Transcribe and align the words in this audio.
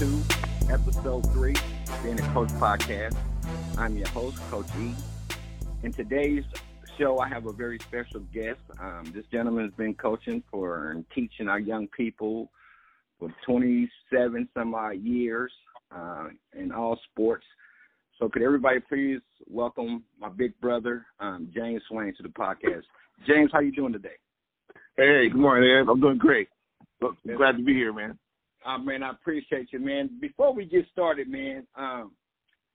2, 0.00 0.22
Episode 0.70 1.30
3, 1.34 1.54
Being 2.02 2.18
a 2.18 2.32
Coach 2.32 2.48
Podcast. 2.52 3.14
I'm 3.76 3.98
your 3.98 4.08
host, 4.08 4.38
Coach 4.50 4.64
E. 4.78 4.94
In 5.82 5.92
today's 5.92 6.42
show, 6.96 7.18
I 7.18 7.28
have 7.28 7.44
a 7.44 7.52
very 7.52 7.78
special 7.80 8.20
guest. 8.32 8.60
Um, 8.80 9.12
this 9.14 9.26
gentleman 9.30 9.64
has 9.64 9.74
been 9.74 9.92
coaching 9.92 10.42
for 10.50 10.92
and 10.92 11.04
teaching 11.14 11.48
our 11.48 11.58
young 11.58 11.86
people 11.88 12.50
for 13.18 13.28
27 13.44 14.48
some 14.54 14.74
odd 14.74 15.02
years 15.02 15.52
uh, 15.94 16.28
in 16.58 16.72
all 16.72 16.98
sports. 17.12 17.44
So, 18.18 18.30
could 18.30 18.40
everybody 18.40 18.80
please 18.80 19.20
welcome 19.48 20.04
my 20.18 20.30
big 20.30 20.58
brother, 20.62 21.04
um, 21.18 21.50
James 21.54 21.82
Swain, 21.88 22.14
to 22.16 22.22
the 22.22 22.30
podcast? 22.30 22.84
James, 23.26 23.50
how 23.52 23.60
you 23.60 23.72
doing 23.72 23.92
today? 23.92 24.16
Hey, 24.96 25.28
good 25.28 25.38
morning, 25.38 25.68
man. 25.68 25.90
I'm 25.90 26.00
doing 26.00 26.16
great. 26.16 26.48
Look, 27.02 27.16
glad 27.36 27.58
to 27.58 27.62
be 27.62 27.74
here, 27.74 27.92
man. 27.92 28.18
Uh, 28.64 28.78
man, 28.78 29.02
I 29.02 29.10
appreciate 29.10 29.72
you, 29.72 29.78
man. 29.78 30.10
Before 30.20 30.52
we 30.52 30.64
get 30.64 30.86
started, 30.92 31.28
man, 31.28 31.66
um, 31.76 32.12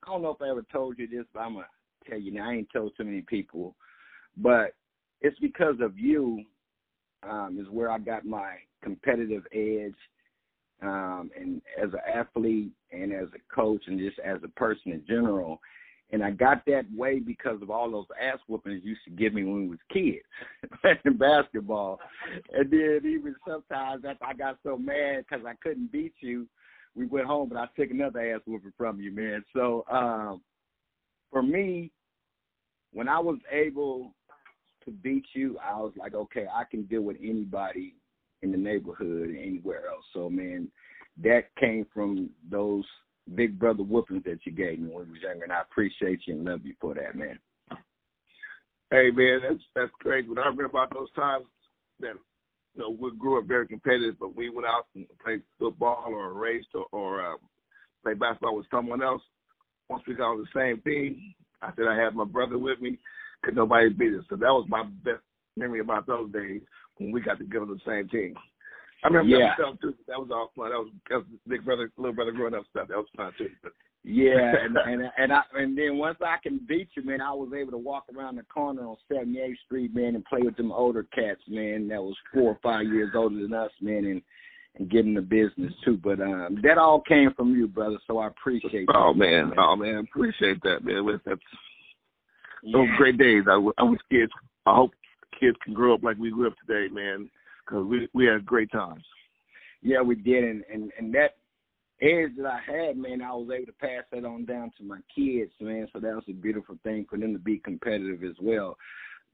I 0.03 0.11
don't 0.11 0.21
know 0.21 0.31
if 0.31 0.41
I 0.41 0.49
ever 0.49 0.65
told 0.71 0.97
you 0.97 1.07
this, 1.07 1.25
but 1.33 1.41
I'm 1.41 1.53
gonna 1.53 1.67
tell 2.09 2.19
you 2.19 2.31
now. 2.31 2.49
I 2.49 2.53
ain't 2.53 2.69
told 2.73 2.93
too 2.95 3.03
many 3.03 3.21
people, 3.21 3.75
but 4.37 4.73
it's 5.21 5.37
because 5.39 5.75
of 5.81 5.97
you 5.97 6.43
um, 7.23 7.57
is 7.59 7.67
where 7.69 7.91
I 7.91 7.99
got 7.99 8.25
my 8.25 8.55
competitive 8.83 9.43
edge, 9.53 9.95
um, 10.81 11.31
and 11.39 11.61
as 11.81 11.93
an 11.93 11.99
athlete 12.13 12.71
and 12.91 13.13
as 13.13 13.27
a 13.35 13.55
coach 13.55 13.83
and 13.87 13.99
just 13.99 14.19
as 14.19 14.39
a 14.43 14.49
person 14.49 14.91
in 14.91 15.03
general. 15.07 15.59
And 16.11 16.23
I 16.23 16.31
got 16.31 16.63
that 16.67 16.85
way 16.95 17.19
because 17.19 17.61
of 17.61 17.69
all 17.69 17.89
those 17.89 18.05
ass 18.21 18.39
whoopings 18.47 18.81
you 18.83 18.91
used 18.91 19.03
to 19.05 19.11
give 19.11 19.33
me 19.33 19.43
when 19.43 19.63
we 19.63 19.67
was 19.69 19.79
kids 19.91 20.25
playing 20.81 21.17
basketball. 21.17 21.99
And 22.53 22.69
then 22.71 23.01
even 23.03 23.35
sometimes 23.47 24.03
after 24.07 24.25
I 24.25 24.33
got 24.33 24.59
so 24.63 24.77
mad 24.77 25.25
because 25.27 25.45
I 25.45 25.53
couldn't 25.63 25.91
beat 25.91 26.13
you, 26.19 26.47
we 26.95 27.07
went 27.07 27.27
home, 27.27 27.49
but 27.49 27.57
I 27.57 27.67
took 27.75 27.91
another 27.91 28.19
ass 28.33 28.41
whooping 28.45 28.73
from 28.77 29.01
you, 29.01 29.11
man. 29.11 29.43
So 29.53 29.83
um, 29.91 30.41
for 31.31 31.41
me, 31.41 31.91
when 32.93 33.09
I 33.09 33.19
was 33.19 33.39
able 33.51 34.13
to 34.85 34.91
beat 34.91 35.25
you, 35.33 35.57
I 35.57 35.75
was 35.77 35.91
like, 35.97 36.13
okay, 36.13 36.45
I 36.53 36.63
can 36.69 36.83
deal 36.83 37.01
with 37.01 37.17
anybody 37.19 37.95
in 38.43 38.51
the 38.51 38.57
neighborhood 38.57 39.29
anywhere 39.29 39.87
else. 39.89 40.05
So 40.13 40.29
man, 40.29 40.69
that 41.23 41.55
came 41.59 41.85
from 41.93 42.29
those 42.49 42.85
big 43.33 43.57
brother 43.57 43.83
whoopings 43.83 44.23
that 44.25 44.39
you 44.45 44.51
gave 44.51 44.79
me 44.79 44.89
when 44.89 45.05
we 45.05 45.13
was 45.13 45.21
younger, 45.21 45.43
and 45.43 45.53
I 45.53 45.61
appreciate 45.61 46.21
you 46.25 46.35
and 46.35 46.45
love 46.45 46.61
you 46.63 46.75
for 46.79 46.93
that, 46.93 47.15
man. 47.15 47.39
Hey 48.91 49.09
man, 49.11 49.39
that's 49.41 49.63
that's 49.75 49.91
great. 49.99 50.29
When 50.29 50.37
I 50.37 50.43
remember 50.43 50.65
about 50.65 50.93
those 50.93 51.11
times 51.13 51.45
that 51.99 52.13
you 52.75 52.81
know 52.81 52.95
we 52.99 53.11
grew 53.17 53.39
up 53.39 53.47
very 53.47 53.67
competitive, 53.67 54.15
but 54.19 54.35
we 54.35 54.49
went 54.49 54.67
out 54.67 54.85
and 54.95 55.05
played 55.23 55.41
football 55.57 56.05
or 56.07 56.33
raced 56.33 56.67
or, 56.75 56.85
or 56.91 57.33
uh, 57.33 57.37
played 58.03 58.19
basketball 58.19 58.55
with 58.55 58.67
someone 58.69 59.01
else. 59.01 59.21
Once 59.89 60.03
we 60.07 60.13
got 60.13 60.31
on 60.31 60.37
the 60.37 60.59
same 60.59 60.81
team, 60.81 61.33
I 61.61 61.71
said 61.75 61.85
I 61.89 61.99
had 61.99 62.15
my 62.15 62.25
brother 62.25 62.57
with 62.57 62.79
me. 62.79 62.99
Could 63.43 63.55
nobody 63.55 63.89
beat 63.89 64.13
us? 64.13 64.25
So 64.29 64.35
that 64.35 64.45
was 64.45 64.65
my 64.69 64.83
best 65.03 65.21
memory 65.57 65.79
about 65.79 66.07
those 66.07 66.31
days 66.31 66.61
when 66.97 67.11
we 67.11 67.21
got 67.21 67.37
together 67.37 67.65
on 67.65 67.69
the 67.69 67.79
same 67.85 68.07
team. 68.09 68.35
I 69.05 69.07
remember 69.07 69.37
Yeah. 69.37 69.49
that 69.49 69.57
stuff 69.57 69.79
too. 69.81 69.93
That 70.07 70.19
was 70.19 70.29
all 70.31 70.51
fun. 70.55 70.71
That 70.71 70.79
was, 70.79 70.89
that 71.09 71.17
was 71.17 71.25
big 71.47 71.63
brother, 71.63 71.91
little 71.97 72.13
brother 72.13 72.31
growing 72.31 72.55
up 72.55 72.65
stuff. 72.71 72.87
That 72.87 72.97
was 72.97 73.05
fun 73.15 73.31
too. 73.37 73.51
But 73.61 73.73
Yeah, 74.03 74.55
and 74.63 74.77
and 74.77 75.11
and 75.17 75.31
I 75.31 75.41
and 75.53 75.77
then 75.77 75.97
once 75.99 76.17
I 76.21 76.37
can 76.41 76.59
beat 76.67 76.89
you, 76.95 77.03
man, 77.03 77.21
I 77.21 77.31
was 77.31 77.51
able 77.55 77.71
to 77.71 77.77
walk 77.77 78.05
around 78.15 78.37
the 78.37 78.43
corner 78.43 78.81
on 78.87 78.97
78th 79.11 79.57
Street, 79.65 79.93
man, 79.93 80.15
and 80.15 80.25
play 80.25 80.41
with 80.41 80.57
them 80.57 80.71
older 80.71 81.03
cats, 81.03 81.41
man, 81.47 81.87
that 81.89 82.01
was 82.01 82.15
four 82.33 82.51
or 82.51 82.59
five 82.63 82.87
years 82.87 83.11
older 83.15 83.39
than 83.39 83.53
us, 83.53 83.71
man, 83.79 84.05
and 84.05 84.21
and 84.77 84.89
get 84.89 85.05
in 85.05 85.13
the 85.13 85.21
business 85.21 85.71
too. 85.83 85.97
But 86.03 86.19
um, 86.19 86.59
that 86.63 86.77
all 86.79 87.01
came 87.01 87.31
from 87.35 87.55
you, 87.55 87.67
brother. 87.67 87.97
So 88.07 88.17
I 88.17 88.27
appreciate. 88.27 88.89
Oh 88.93 89.13
that, 89.13 89.19
man, 89.19 89.53
oh 89.57 89.75
man, 89.75 89.97
appreciate 89.97 90.61
that, 90.63 90.83
man. 90.83 91.05
With 91.05 91.23
that, 91.25 91.37
those 92.73 92.89
great 92.97 93.17
days. 93.17 93.43
I, 93.47 93.53
I 93.77 93.83
was 93.83 93.99
kids. 94.09 94.31
I 94.65 94.75
hope 94.75 94.91
kids 95.39 95.57
can 95.63 95.73
grow 95.75 95.93
up 95.93 96.03
like 96.03 96.17
we 96.17 96.31
grew 96.31 96.47
up 96.47 96.55
today, 96.65 96.93
man, 96.93 97.29
because 97.65 97.85
we 97.85 98.07
we 98.13 98.25
had 98.25 98.45
great 98.45 98.71
times. 98.71 99.03
Yeah, 99.81 100.01
we 100.01 100.15
did, 100.15 100.43
and 100.43 100.63
and 100.71 100.91
and 100.97 101.13
that 101.13 101.35
edge 102.01 102.31
that 102.37 102.45
I 102.45 102.59
had, 102.65 102.97
man, 102.97 103.21
I 103.21 103.31
was 103.33 103.49
able 103.53 103.67
to 103.67 103.71
pass 103.73 104.03
that 104.11 104.25
on 104.25 104.45
down 104.45 104.71
to 104.77 104.83
my 104.83 104.99
kids, 105.15 105.51
man. 105.59 105.87
So 105.93 105.99
that 105.99 106.15
was 106.15 106.23
a 106.29 106.33
beautiful 106.33 106.77
thing 106.83 107.05
for 107.09 107.17
them 107.17 107.33
to 107.33 107.39
be 107.39 107.59
competitive 107.59 108.23
as 108.23 108.35
well. 108.41 108.77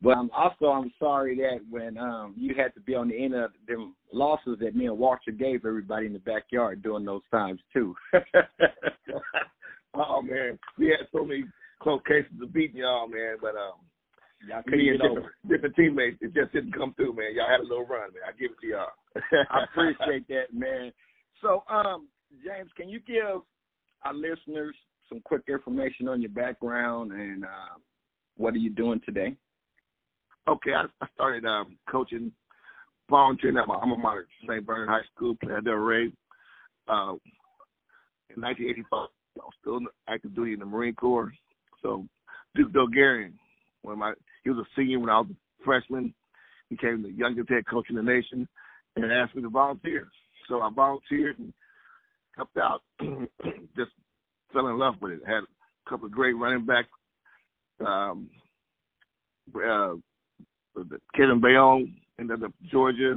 But 0.02 0.18
um, 0.18 0.32
also, 0.36 0.66
I'm 0.68 0.92
sorry 0.98 1.36
that 1.38 1.60
when 1.70 1.98
um, 1.98 2.34
you 2.36 2.56
had 2.56 2.74
to 2.74 2.80
be 2.82 2.96
on 2.96 3.10
the 3.10 3.24
end 3.24 3.36
of 3.36 3.52
them 3.68 3.96
losses 4.12 4.58
that 4.60 4.76
me 4.76 4.88
and 4.88 4.98
Walter 4.98 5.32
gave 5.32 5.66
everybody 5.66 6.08
in 6.08 6.14
the 6.14 6.20
backyard 6.20 6.82
during 6.82 7.06
those 7.06 7.22
times 7.30 7.60
too. 7.72 7.96
oh 9.94 10.22
man, 10.22 10.58
we 10.78 10.88
had 10.88 11.08
so 11.12 11.24
many 11.24 11.44
close 11.82 12.02
cases 12.08 12.32
of 12.42 12.52
beating 12.52 12.78
y'all, 12.78 13.08
man. 13.08 13.38
But 13.40 13.56
um, 13.56 13.80
Y'all 14.52 14.64
couldn't 14.64 14.80
me 14.80 14.90
and 14.90 15.00
different, 15.00 15.28
different 15.48 15.76
teammates, 15.76 16.18
it 16.22 16.34
just 16.34 16.52
didn't 16.52 16.74
come 16.74 16.94
through, 16.96 17.16
man. 17.16 17.34
Y'all 17.34 17.50
had 17.50 17.62
a 17.62 17.64
little 17.64 17.86
run, 17.86 18.12
man. 18.12 18.24
I 18.28 18.32
give 18.38 18.52
it 18.52 18.60
to 18.62 18.68
y'all. 18.68 18.92
I 19.50 19.64
appreciate 19.64 20.28
that, 20.30 20.54
man. 20.54 20.92
So, 21.42 21.64
um, 21.70 22.10
James, 22.44 22.70
can 22.76 22.90
you 22.90 23.00
give 23.00 23.42
our 24.04 24.14
listeners 24.14 24.76
some 25.08 25.22
quick 25.24 25.44
information 25.48 26.10
on 26.10 26.22
your 26.22 26.32
background 26.32 27.14
and 27.14 27.46
uh, 27.46 27.80
what 28.36 28.54
are 28.54 28.58
you 28.58 28.70
doing 28.70 29.00
today? 29.06 29.36
Okay, 30.50 30.72
I, 30.74 30.86
I 31.02 31.08
started 31.14 31.46
um, 31.46 31.78
coaching, 31.90 32.32
volunteering 33.10 33.58
at 33.58 33.68
my 33.68 33.76
alma 33.76 33.98
mater, 33.98 34.28
St. 34.46 34.66
Bernard 34.66 34.90
High 34.90 35.08
School, 35.16 35.36
Playa 35.42 35.62
del 35.62 35.76
Rey. 35.76 36.12
Uh, 36.90 37.16
in 38.36 38.42
1985, 38.42 38.84
I 38.92 39.08
was 39.38 39.54
still 39.62 39.80
active 40.10 40.36
duty 40.36 40.54
in 40.54 40.60
the 40.60 40.66
Marine 40.66 40.96
Corps. 40.96 41.32
So 41.82 42.06
Duke 42.56 42.74
Bulgarian, 42.74 43.38
when 43.84 44.00
my 44.00 44.14
he 44.44 44.50
was 44.50 44.60
a 44.60 44.70
senior 44.76 45.00
when 45.00 45.10
I 45.10 45.20
was 45.20 45.30
a 45.32 45.64
freshman, 45.64 46.14
he 46.70 46.76
became 46.76 47.04
the 47.04 47.12
youngest 47.12 47.50
head 47.50 47.66
coach 47.68 47.88
in 47.90 47.96
the 47.96 48.04
nation, 48.04 48.48
and 48.96 49.12
asked 49.12 49.36
me 49.36 49.42
to 49.42 49.50
volunteer. 49.50 50.08
So 50.48 50.62
I 50.62 50.70
volunteered 50.74 51.40
and 51.40 51.54
helped 52.36 52.58
out. 52.58 52.82
Just 53.76 53.92
fell 54.54 54.68
in 54.68 54.78
love 54.78 54.96
with 55.02 55.14
it. 55.14 55.22
Had 55.26 55.44
a 55.44 55.90
couple 55.90 56.08
of 56.08 56.12
great 56.12 56.34
running 56.34 56.66
backs. 56.66 56.90
Um, 57.86 58.30
uh, 59.56 59.94
Kevin 61.16 61.42
Bayonne 61.42 61.96
ended 62.20 62.44
up 62.44 62.54
Georgia. 62.72 63.16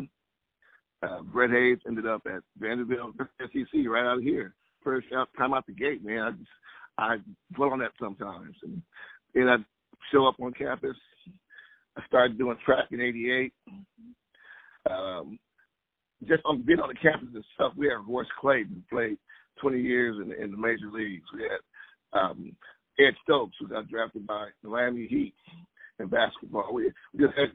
Uh, 1.02 1.22
Brett 1.22 1.50
Hayes 1.50 1.78
ended 1.86 2.06
up 2.06 2.22
at 2.26 2.42
Vanderbilt, 2.58 3.14
SEC, 3.40 3.86
right 3.86 4.06
out 4.06 4.18
of 4.18 4.22
here. 4.22 4.54
First 4.82 5.08
out, 5.14 5.28
time 5.36 5.52
out 5.52 5.66
the 5.66 5.72
gate, 5.72 6.04
man. 6.04 6.22
I 6.22 6.30
just 6.30 6.50
I 6.96 7.16
dwell 7.54 7.70
on 7.70 7.80
that 7.80 7.92
sometimes, 8.00 8.54
and 8.62 8.80
then 9.34 9.48
I 9.48 9.56
show 10.12 10.26
up 10.26 10.36
on 10.40 10.52
campus. 10.52 10.96
I 11.96 12.02
started 12.06 12.38
doing 12.38 12.56
track 12.64 12.86
in 12.90 13.00
'88. 13.00 13.52
Um, 14.90 15.38
just 16.28 16.42
on 16.44 16.62
being 16.62 16.80
on 16.80 16.88
the 16.88 16.94
campus 16.94 17.28
and 17.34 17.44
stuff, 17.54 17.72
we 17.76 17.86
had 17.86 18.06
Royce 18.06 18.26
Clayton 18.40 18.84
played 18.90 19.16
20 19.60 19.80
years 19.80 20.16
in, 20.16 20.32
in 20.32 20.50
the 20.50 20.56
major 20.56 20.90
leagues. 20.92 21.24
We 21.34 21.42
had 21.42 22.18
um, 22.18 22.56
Ed 22.98 23.14
Stokes 23.22 23.56
who 23.60 23.68
got 23.68 23.88
drafted 23.88 24.26
by 24.26 24.48
the 24.62 24.68
Miami 24.68 25.06
Heat 25.06 25.34
in 25.98 26.08
basketball. 26.08 26.72
We, 26.72 26.90
we 27.12 27.24
just 27.24 27.38
had 27.38 27.50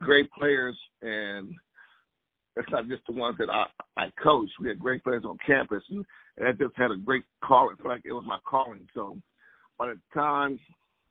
great 0.00 0.30
players, 0.32 0.76
and 1.02 1.54
it's 2.56 2.70
not 2.70 2.88
just 2.88 3.02
the 3.06 3.14
ones 3.14 3.36
that 3.38 3.50
I, 3.50 3.66
I 3.96 4.06
coached. 4.22 4.52
We 4.60 4.68
had 4.68 4.78
great 4.78 5.02
players 5.02 5.24
on 5.24 5.38
campus, 5.46 5.82
and, 5.90 6.04
and 6.36 6.48
I 6.48 6.52
just 6.52 6.76
had 6.76 6.90
a 6.90 6.96
great 6.96 7.24
calling. 7.42 7.76
Like 7.84 8.02
it 8.04 8.12
was 8.12 8.24
my 8.26 8.38
calling. 8.48 8.86
So 8.94 9.16
by 9.78 9.88
the 9.88 9.98
time 10.12 10.58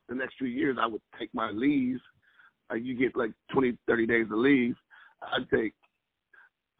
the 0.09 0.15
next 0.15 0.35
few 0.37 0.47
years 0.47 0.77
I 0.79 0.87
would 0.87 1.01
take 1.19 1.33
my 1.33 1.51
leave, 1.51 1.99
uh, 2.73 2.75
you 2.75 2.95
get 2.95 3.15
like 3.15 3.31
20, 3.51 3.77
30 3.87 4.07
days 4.07 4.25
of 4.31 4.37
leave. 4.37 4.75
I'd 5.21 5.49
take 5.49 5.73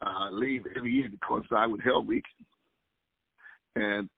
uh, 0.04 0.30
leave 0.30 0.64
every 0.76 0.92
year 0.92 1.08
to 1.08 1.16
coincide 1.26 1.70
with 1.70 1.80
Hell 1.82 2.04
Week, 2.04 2.24
and 3.76 4.08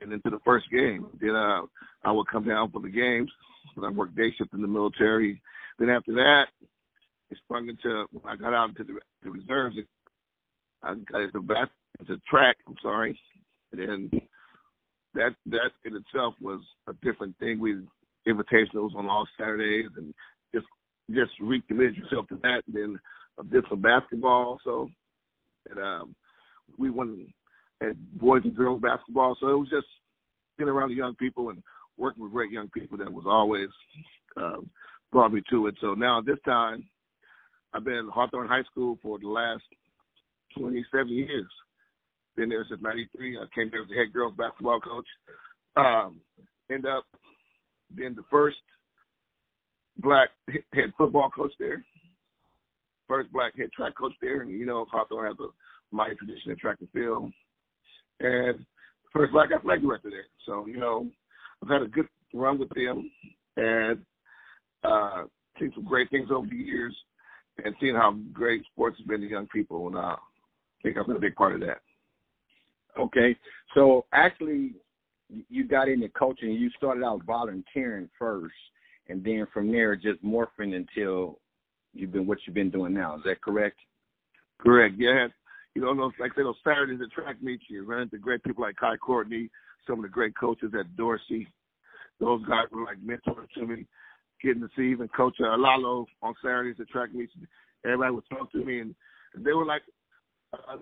and 0.00 0.12
into 0.12 0.30
the 0.30 0.38
first 0.44 0.66
game. 0.70 1.06
Then 1.20 1.34
uh, 1.34 1.62
I 2.04 2.12
would 2.12 2.28
come 2.30 2.46
down 2.46 2.70
for 2.70 2.80
the 2.80 2.88
games. 2.88 3.30
But 3.74 3.86
I 3.86 3.90
worked 3.90 4.16
day 4.16 4.32
shift 4.36 4.54
in 4.54 4.62
the 4.62 4.68
military. 4.68 5.42
Then 5.78 5.90
after 5.90 6.14
that, 6.14 6.46
it 7.30 7.38
sprung 7.44 7.68
into 7.68 8.06
when 8.12 8.32
I 8.32 8.36
got 8.36 8.54
out 8.54 8.70
into 8.70 8.84
the, 8.84 9.00
the 9.22 9.30
reserves. 9.30 9.76
I 10.82 10.94
got 11.10 11.22
into 11.22 11.42
back 11.42 11.70
into 11.98 12.20
track. 12.28 12.56
I'm 12.66 12.76
sorry, 12.82 13.18
and 13.72 13.80
then 13.80 14.20
that 15.14 15.34
that 15.46 15.70
in 15.84 15.96
itself 15.96 16.34
was 16.40 16.60
a 16.86 16.92
different 17.02 17.36
thing. 17.38 17.58
We 17.58 17.78
invitationals 18.28 18.94
on 18.94 19.08
all 19.08 19.26
Saturdays 19.38 19.90
and 19.96 20.14
just 20.54 20.66
just 21.10 21.32
recommit 21.40 21.96
yourself 21.96 22.28
to 22.28 22.38
that. 22.42 22.62
And 22.66 22.74
then 22.74 22.98
I 23.38 23.42
did 23.50 23.64
some 23.68 23.80
basketball, 23.80 24.58
so 24.64 24.88
and 25.70 25.78
um, 25.78 26.14
we 26.76 26.90
won 26.90 27.26
at 27.82 27.96
boys 28.18 28.42
and 28.44 28.56
girls 28.56 28.80
basketball. 28.80 29.36
So 29.40 29.48
it 29.48 29.58
was 29.58 29.70
just 29.70 29.86
being 30.56 30.68
around 30.68 30.90
the 30.90 30.96
young 30.96 31.14
people 31.14 31.50
and 31.50 31.62
working 31.96 32.22
with 32.22 32.32
great 32.32 32.50
young 32.50 32.68
people 32.70 32.98
that 32.98 33.12
was 33.12 33.24
always 33.26 33.68
um, 34.36 34.68
brought 35.12 35.32
me 35.32 35.42
to 35.50 35.66
it. 35.66 35.74
So 35.80 35.94
now 35.94 36.20
this 36.20 36.38
time, 36.44 36.84
I've 37.72 37.84
been 37.84 38.08
Hawthorne 38.12 38.48
High 38.48 38.64
School 38.70 38.98
for 39.02 39.18
the 39.18 39.28
last 39.28 39.62
27 40.56 41.08
years. 41.08 41.46
Been 42.36 42.48
there 42.48 42.64
since 42.68 42.80
'93. 42.80 43.38
I 43.38 43.44
came 43.54 43.70
there 43.70 43.82
as 43.82 43.88
the 43.88 43.96
head 43.96 44.12
girls 44.12 44.34
basketball 44.36 44.80
coach. 44.80 45.06
Um, 45.76 46.20
end 46.70 46.86
up 46.86 47.04
being 47.94 48.14
the 48.14 48.22
first 48.30 48.58
black 49.98 50.30
head 50.72 50.92
football 50.96 51.30
coach 51.30 51.52
there, 51.58 51.84
first 53.06 53.32
black 53.32 53.56
head 53.56 53.70
track 53.72 53.94
coach 53.98 54.12
there, 54.20 54.42
and 54.42 54.50
you 54.50 54.66
know 54.66 54.86
Hawthorne 54.90 55.26
has 55.26 55.36
a 55.40 55.94
mighty 55.94 56.14
tradition 56.16 56.50
in 56.50 56.56
track 56.58 56.78
and 56.80 56.90
field, 56.90 57.32
and 58.20 58.64
first 59.12 59.32
black 59.32 59.50
athletic 59.52 59.82
director 59.82 60.10
there. 60.10 60.26
So 60.46 60.66
you 60.66 60.78
know 60.78 61.08
I've 61.62 61.70
had 61.70 61.82
a 61.82 61.88
good 61.88 62.06
run 62.34 62.58
with 62.58 62.68
them, 62.70 63.10
and 63.56 63.98
uh, 64.84 65.24
seen 65.58 65.72
some 65.74 65.84
great 65.84 66.10
things 66.10 66.28
over 66.30 66.46
the 66.46 66.56
years, 66.56 66.94
and 67.64 67.74
seeing 67.80 67.94
how 67.94 68.16
great 68.32 68.62
sports 68.72 68.96
has 68.98 69.06
been 69.06 69.20
to 69.20 69.26
young 69.28 69.48
people, 69.48 69.88
and 69.88 69.96
uh, 69.96 70.16
I 70.16 70.82
think 70.82 70.96
I've 70.96 71.06
been 71.06 71.16
a 71.16 71.20
big 71.20 71.34
part 71.34 71.54
of 71.54 71.60
that. 71.60 71.80
Okay, 72.98 73.36
so 73.74 74.06
actually, 74.12 74.74
you 75.48 75.66
got 75.68 75.88
into 75.88 76.08
coaching. 76.10 76.50
You 76.52 76.70
started 76.76 77.04
out 77.04 77.24
volunteering 77.24 78.08
first, 78.18 78.54
and 79.08 79.24
then 79.24 79.46
from 79.52 79.70
there, 79.70 79.96
just 79.96 80.22
morphing 80.24 80.74
until 80.74 81.38
you've 81.94 82.12
been 82.12 82.26
what 82.26 82.38
you've 82.46 82.54
been 82.54 82.70
doing 82.70 82.94
now. 82.94 83.16
Is 83.16 83.22
that 83.24 83.40
correct? 83.40 83.78
Correct. 84.60 84.94
Yeah. 84.98 85.28
You 85.74 85.82
know, 85.82 85.94
those, 85.94 86.12
like 86.18 86.32
I 86.32 86.36
said, 86.36 86.44
those 86.44 86.56
Saturdays 86.64 87.00
at 87.02 87.12
track 87.12 87.42
meets, 87.42 87.64
you 87.68 87.84
run 87.84 88.02
into 88.02 88.18
great 88.18 88.42
people 88.42 88.64
like 88.64 88.76
Kai 88.76 88.96
Courtney, 88.96 89.48
some 89.86 89.98
of 89.98 90.02
the 90.02 90.08
great 90.08 90.36
coaches 90.36 90.72
at 90.78 90.96
Dorsey. 90.96 91.46
Those 92.20 92.44
guys 92.46 92.66
were 92.72 92.84
like 92.84 93.00
mentors 93.02 93.48
to 93.54 93.66
me. 93.66 93.86
Getting 94.42 94.62
to 94.62 94.68
see 94.76 94.90
even 94.90 95.08
Coach 95.08 95.36
Alalo 95.40 96.06
on 96.22 96.34
Saturdays 96.42 96.80
at 96.80 96.88
track 96.88 97.12
meets, 97.12 97.32
everybody 97.84 98.14
would 98.14 98.24
talk 98.30 98.50
to 98.52 98.64
me, 98.64 98.80
and 98.80 98.94
they 99.36 99.52
were 99.52 99.66
like 99.66 99.82
uh, 100.52 100.76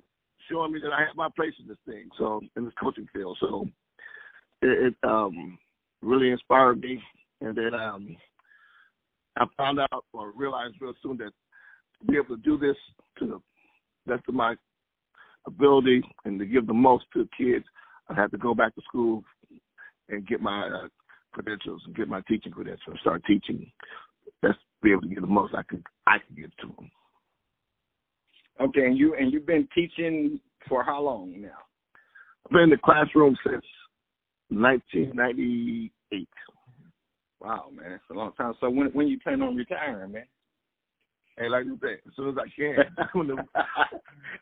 showing 0.50 0.72
me 0.72 0.80
that 0.82 0.92
I 0.92 1.00
had 1.00 1.16
my 1.16 1.28
place 1.34 1.54
in 1.60 1.68
this 1.68 1.78
thing. 1.86 2.08
So 2.18 2.40
in 2.56 2.64
this 2.64 2.74
coaching 2.80 3.08
field, 3.14 3.38
so 3.40 3.66
it, 4.62 4.88
it 4.88 4.94
um, 5.08 5.58
really 6.02 6.30
inspired 6.30 6.80
me. 6.80 7.00
And 7.40 7.56
then 7.56 7.74
um, 7.74 8.16
I 9.36 9.44
found 9.56 9.80
out 9.80 10.04
or 10.12 10.32
realized 10.32 10.76
real 10.80 10.94
soon 11.02 11.18
that 11.18 11.32
to 12.00 12.06
be 12.06 12.16
able 12.16 12.36
to 12.36 12.42
do 12.42 12.58
this 12.58 12.76
to 13.18 13.26
the 13.26 13.40
best 14.06 14.24
of 14.28 14.34
my 14.34 14.54
ability 15.46 16.02
and 16.24 16.38
to 16.38 16.46
give 16.46 16.66
the 16.66 16.74
most 16.74 17.04
to 17.12 17.24
the 17.24 17.28
kids, 17.36 17.64
I 18.08 18.14
had 18.14 18.30
to 18.30 18.38
go 18.38 18.54
back 18.54 18.74
to 18.74 18.82
school 18.82 19.22
and 20.08 20.26
get 20.26 20.40
my 20.40 20.66
uh, 20.66 20.88
credentials 21.32 21.82
and 21.86 21.94
get 21.94 22.08
my 22.08 22.20
teaching 22.28 22.52
credentials 22.52 22.86
and 22.86 22.98
start 23.00 23.22
teaching. 23.26 23.70
That's 24.42 24.58
be 24.82 24.92
able 24.92 25.02
to 25.02 25.08
get 25.08 25.20
the 25.20 25.26
most 25.26 25.54
I 25.54 25.62
could 25.62 25.82
I 26.06 26.18
could 26.18 26.36
give 26.36 26.56
to 26.58 26.66
them. 26.76 26.90
Okay, 28.60 28.86
and 28.86 28.96
you 28.96 29.14
and 29.16 29.32
you've 29.32 29.46
been 29.46 29.68
teaching 29.74 30.40
for 30.68 30.82
how 30.82 31.02
long 31.02 31.40
now? 31.40 31.48
I've 32.46 32.52
been 32.52 32.62
in 32.62 32.70
the 32.70 32.78
classroom 32.78 33.36
since 33.44 33.64
1998. 34.50 36.28
Wow, 37.40 37.66
man, 37.72 37.92
it's 37.92 38.04
a 38.10 38.14
long 38.14 38.32
time. 38.32 38.54
So 38.60 38.70
when 38.70 38.88
when 38.88 39.08
you 39.08 39.18
plan 39.20 39.42
on 39.42 39.56
retiring, 39.56 40.12
man? 40.12 40.24
Hey, 41.36 41.48
like 41.48 41.66
you 41.66 41.78
said, 41.82 41.98
as 42.06 42.16
soon 42.16 42.30
as 42.30 42.36
I 42.38 42.48
can. 42.56 42.76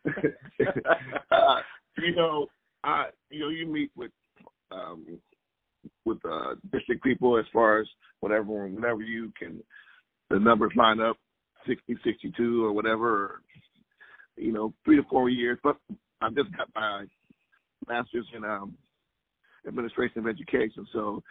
uh, 1.30 1.56
you 1.98 2.14
know, 2.14 2.46
I 2.84 3.06
you 3.30 3.40
know 3.40 3.48
you 3.48 3.66
meet 3.66 3.90
with 3.96 4.12
um 4.70 5.04
with 6.04 6.18
uh 6.24 6.54
district 6.72 7.02
people 7.02 7.38
as 7.38 7.44
far 7.52 7.80
as 7.80 7.86
whatever 8.20 8.66
whenever 8.68 9.02
you 9.02 9.32
can 9.38 9.62
the 10.30 10.38
numbers 10.38 10.72
line 10.76 11.00
up 11.00 11.16
sixty 11.66 11.96
sixty 12.04 12.32
two 12.36 12.64
or 12.64 12.72
whatever 12.72 13.24
or, 13.24 13.40
you 14.36 14.52
know 14.52 14.72
three 14.84 14.96
to 14.96 15.02
four 15.10 15.28
years 15.28 15.58
but 15.62 15.76
i 16.22 16.28
just 16.30 16.50
got 16.56 16.68
my 16.74 17.04
master's 17.86 18.26
in 18.34 18.44
um 18.44 18.74
administration 19.66 20.18
of 20.20 20.28
education. 20.28 20.86
So 20.92 21.22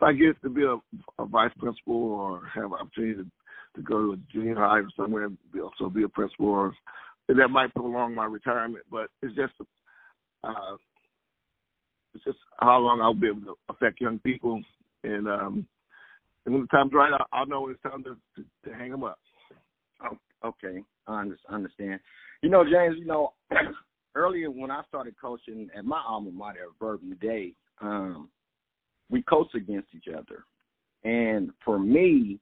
if 0.00 0.04
I 0.04 0.12
get 0.12 0.40
to 0.42 0.48
be 0.48 0.62
a, 0.62 0.76
a 1.22 1.26
vice 1.26 1.52
principal 1.58 1.94
or 1.94 2.42
have 2.54 2.64
an 2.64 2.78
opportunity 2.80 3.22
to, 3.22 3.26
to 3.76 3.82
go 3.82 3.98
to 3.98 4.12
a 4.12 4.32
junior 4.32 4.54
high 4.54 4.78
or 4.78 4.88
somewhere 4.96 5.24
and 5.24 5.36
be, 5.52 5.60
also 5.60 5.90
be 5.90 6.04
a 6.04 6.08
principal, 6.08 6.46
or 6.46 6.74
that 7.28 7.48
might 7.48 7.74
prolong 7.74 8.14
my 8.14 8.24
retirement. 8.24 8.84
But 8.90 9.08
it's 9.22 9.36
just 9.36 9.52
uh, 10.42 10.76
it's 12.14 12.24
just 12.24 12.38
how 12.58 12.78
long 12.78 13.02
I'll 13.02 13.14
be 13.14 13.28
able 13.28 13.42
to 13.42 13.58
affect 13.68 14.00
young 14.00 14.18
people, 14.20 14.62
and 15.04 15.28
um, 15.28 15.66
and 16.46 16.54
when 16.54 16.62
the 16.62 16.68
time's 16.68 16.92
right, 16.94 17.12
I'll, 17.12 17.40
I'll 17.40 17.46
know 17.46 17.62
when 17.62 17.72
it's 17.72 17.82
time 17.82 18.02
to, 18.04 18.16
to, 18.36 18.70
to 18.70 18.74
hang 18.74 18.90
them 18.90 19.04
up. 19.04 19.18
Oh, 20.02 20.48
okay, 20.48 20.82
I 21.06 21.26
understand. 21.50 22.00
You 22.42 22.48
know, 22.48 22.64
James. 22.64 22.96
You 22.98 23.04
know, 23.04 23.34
earlier 24.14 24.50
when 24.50 24.70
I 24.70 24.82
started 24.88 25.14
coaching 25.20 25.68
at 25.76 25.84
my 25.84 26.00
alma 26.08 26.30
mater, 26.30 26.68
Verbum 26.80 27.18
Dei, 27.20 27.52
um, 27.82 28.30
we 29.10 29.22
coach 29.22 29.48
against 29.54 29.88
each 29.94 30.12
other. 30.12 30.44
And 31.04 31.50
for 31.64 31.78
me, 31.78 32.38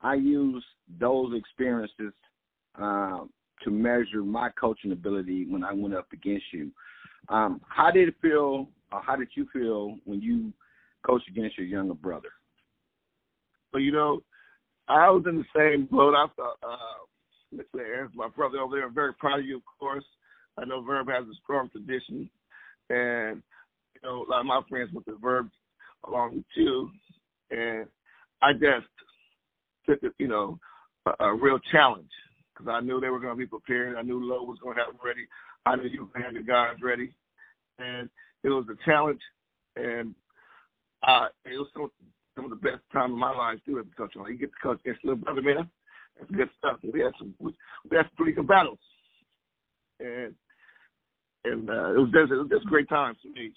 I 0.00 0.14
use 0.14 0.64
those 0.98 1.32
experiences 1.36 2.12
um, 2.76 3.30
to 3.62 3.70
measure 3.70 4.22
my 4.22 4.50
coaching 4.50 4.92
ability 4.92 5.46
when 5.48 5.62
I 5.62 5.72
went 5.72 5.94
up 5.94 6.08
against 6.12 6.46
you. 6.52 6.70
Um, 7.28 7.60
how 7.68 7.90
did 7.90 8.08
it 8.08 8.14
feel, 8.20 8.68
how 8.90 9.16
did 9.16 9.28
you 9.34 9.46
feel 9.52 9.96
when 10.04 10.20
you 10.20 10.52
coached 11.06 11.28
against 11.28 11.56
your 11.56 11.66
younger 11.66 11.94
brother? 11.94 12.30
Well, 13.72 13.82
you 13.82 13.92
know, 13.92 14.22
I 14.88 15.08
was 15.10 15.24
in 15.28 15.36
the 15.36 15.44
same 15.56 15.86
boat. 15.86 16.14
I 16.14 16.26
thought, 16.36 16.56
uh, 16.62 17.02
my 18.14 18.28
brother 18.28 18.58
over 18.58 18.76
there, 18.76 18.86
I'm 18.86 18.94
very 18.94 19.14
proud 19.14 19.40
of 19.40 19.46
you, 19.46 19.58
of 19.58 19.62
course. 19.78 20.04
I 20.58 20.64
know 20.64 20.82
Verb 20.82 21.08
has 21.08 21.24
a 21.24 21.34
strong 21.42 21.68
tradition, 21.70 22.28
and 22.90 23.42
you 23.94 24.00
know 24.02 24.24
a 24.26 24.28
lot 24.28 24.40
of 24.40 24.46
my 24.46 24.60
friends 24.68 24.90
went 24.92 25.06
to 25.06 25.16
Verb 25.16 25.48
along 26.06 26.36
with 26.36 26.44
you, 26.56 26.90
and 27.50 27.86
I 28.40 28.52
just 28.52 28.86
took 29.88 30.02
it, 30.02 30.12
you 30.18 30.28
know, 30.28 30.58
a, 31.06 31.24
a 31.24 31.34
real 31.34 31.58
challenge 31.70 32.10
because 32.52 32.70
I 32.70 32.80
knew 32.80 33.00
they 33.00 33.08
were 33.08 33.20
going 33.20 33.34
to 33.34 33.38
be 33.38 33.46
prepared. 33.46 33.96
I 33.96 34.02
knew 34.02 34.22
Lowe 34.22 34.44
was 34.44 34.58
going 34.62 34.76
to 34.76 34.82
have 34.82 34.92
them 34.92 35.00
ready. 35.04 35.26
I 35.66 35.76
knew 35.76 35.88
you 35.88 36.10
had 36.14 36.34
the 36.34 36.42
guys 36.42 36.76
ready, 36.82 37.12
and 37.78 38.08
it 38.42 38.48
was 38.48 38.66
a 38.70 38.84
challenge, 38.84 39.20
and 39.76 40.14
uh, 41.06 41.28
it 41.44 41.58
was 41.58 41.68
some, 41.74 41.90
some 42.34 42.44
of 42.44 42.50
the 42.50 42.56
best 42.56 42.82
time 42.92 43.12
of 43.12 43.18
my 43.18 43.34
life 43.34 43.58
too 43.66 43.78
as 43.78 43.86
a 43.90 43.96
coach. 43.96 44.12
You 44.14 44.38
get 44.38 44.50
to 44.50 44.62
coach 44.62 44.80
against 44.84 45.04
little 45.04 45.18
brother, 45.18 45.42
man. 45.42 45.68
That's 46.18 46.30
good 46.30 46.50
stuff. 46.58 46.78
We 46.82 47.00
had 47.00 47.12
some, 47.18 47.34
we 47.40 47.96
had 47.96 48.06
some 48.06 48.16
pretty 48.16 48.32
good 48.32 48.46
battles 48.46 48.78
and 50.02 50.34
and 51.44 51.68
uh, 51.68 51.94
it 51.94 51.98
was 51.98 52.10
just 52.12 52.32
it 52.32 52.36
was 52.36 52.48
just 52.50 52.66
great 52.66 52.88
times 52.88 53.16
for 53.22 53.28
me. 53.28 53.52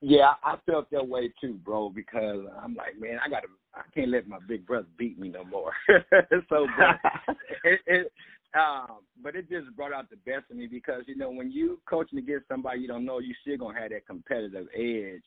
Yeah, 0.00 0.32
I 0.42 0.56
felt 0.64 0.90
that 0.90 1.06
way 1.06 1.32
too, 1.40 1.58
bro. 1.64 1.90
Because 1.90 2.46
I'm 2.62 2.74
like, 2.74 2.98
man, 2.98 3.18
I 3.24 3.28
gotta, 3.28 3.48
I 3.74 3.82
can't 3.94 4.10
let 4.10 4.26
my 4.26 4.38
big 4.48 4.66
brother 4.66 4.86
beat 4.98 5.18
me 5.18 5.28
no 5.28 5.44
more. 5.44 5.72
so, 5.88 6.66
but 6.78 7.36
it, 7.64 7.80
it, 7.86 8.12
um, 8.54 8.98
but 9.22 9.36
it 9.36 9.48
just 9.48 9.74
brought 9.76 9.92
out 9.92 10.10
the 10.10 10.16
best 10.16 10.50
of 10.50 10.56
me 10.56 10.66
because 10.66 11.02
you 11.06 11.16
know 11.16 11.30
when 11.30 11.52
you 11.52 11.78
coaching 11.88 12.18
against 12.18 12.48
somebody 12.48 12.80
you 12.80 12.88
don't 12.88 13.04
know, 13.04 13.18
you 13.18 13.34
still 13.42 13.58
gonna 13.58 13.78
have 13.78 13.90
that 13.90 14.06
competitive 14.06 14.66
edge. 14.74 15.22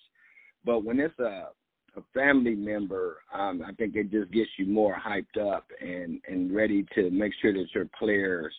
But 0.65 0.83
when 0.83 0.99
it's 0.99 1.17
a 1.19 1.49
a 1.95 2.01
family 2.11 2.55
member, 2.55 3.17
um, 3.31 3.61
I 3.65 3.71
think 3.73 3.95
it 3.95 4.09
just 4.09 4.31
gets 4.31 4.49
you 4.57 4.65
more 4.65 4.95
hyped 4.95 5.39
up 5.39 5.67
and 5.79 6.19
and 6.27 6.53
ready 6.53 6.85
to 6.95 7.11
make 7.11 7.33
sure 7.41 7.53
that 7.53 7.67
your 7.75 7.87
players 7.97 8.53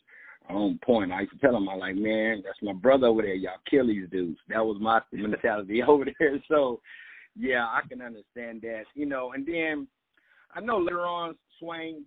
on 0.48 0.78
point. 0.84 1.12
I 1.12 1.22
used 1.22 1.32
to 1.32 1.38
tell 1.38 1.52
them, 1.52 1.68
I'm 1.68 1.78
like, 1.78 1.96
man, 1.96 2.42
that's 2.44 2.58
my 2.62 2.72
brother 2.72 3.06
over 3.06 3.22
there. 3.22 3.34
Y'all 3.34 3.52
kill 3.68 3.86
these 3.86 4.08
dudes. 4.10 4.38
That 4.48 4.64
was 4.64 4.78
my 4.80 5.00
mentality 5.12 5.82
over 5.88 6.04
there. 6.18 6.42
So, 6.48 6.80
yeah, 7.36 7.64
I 7.64 7.80
can 7.88 8.02
understand 8.02 8.62
that. 8.62 8.84
You 8.94 9.06
know, 9.06 9.32
and 9.32 9.46
then 9.46 9.86
I 10.54 10.60
know 10.60 10.78
later 10.78 11.06
on, 11.06 11.34
Swain, 11.58 12.04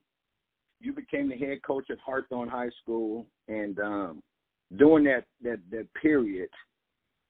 you 0.79 0.93
became 0.93 1.29
the 1.29 1.37
head 1.37 1.59
coach 1.65 1.85
at 1.89 1.97
Hawthorne 1.99 2.49
High 2.49 2.69
School, 2.81 3.25
and 3.47 3.79
um, 3.79 4.23
during 4.77 5.05
that 5.05 5.25
that 5.41 5.59
that 5.71 5.87
period, 5.99 6.49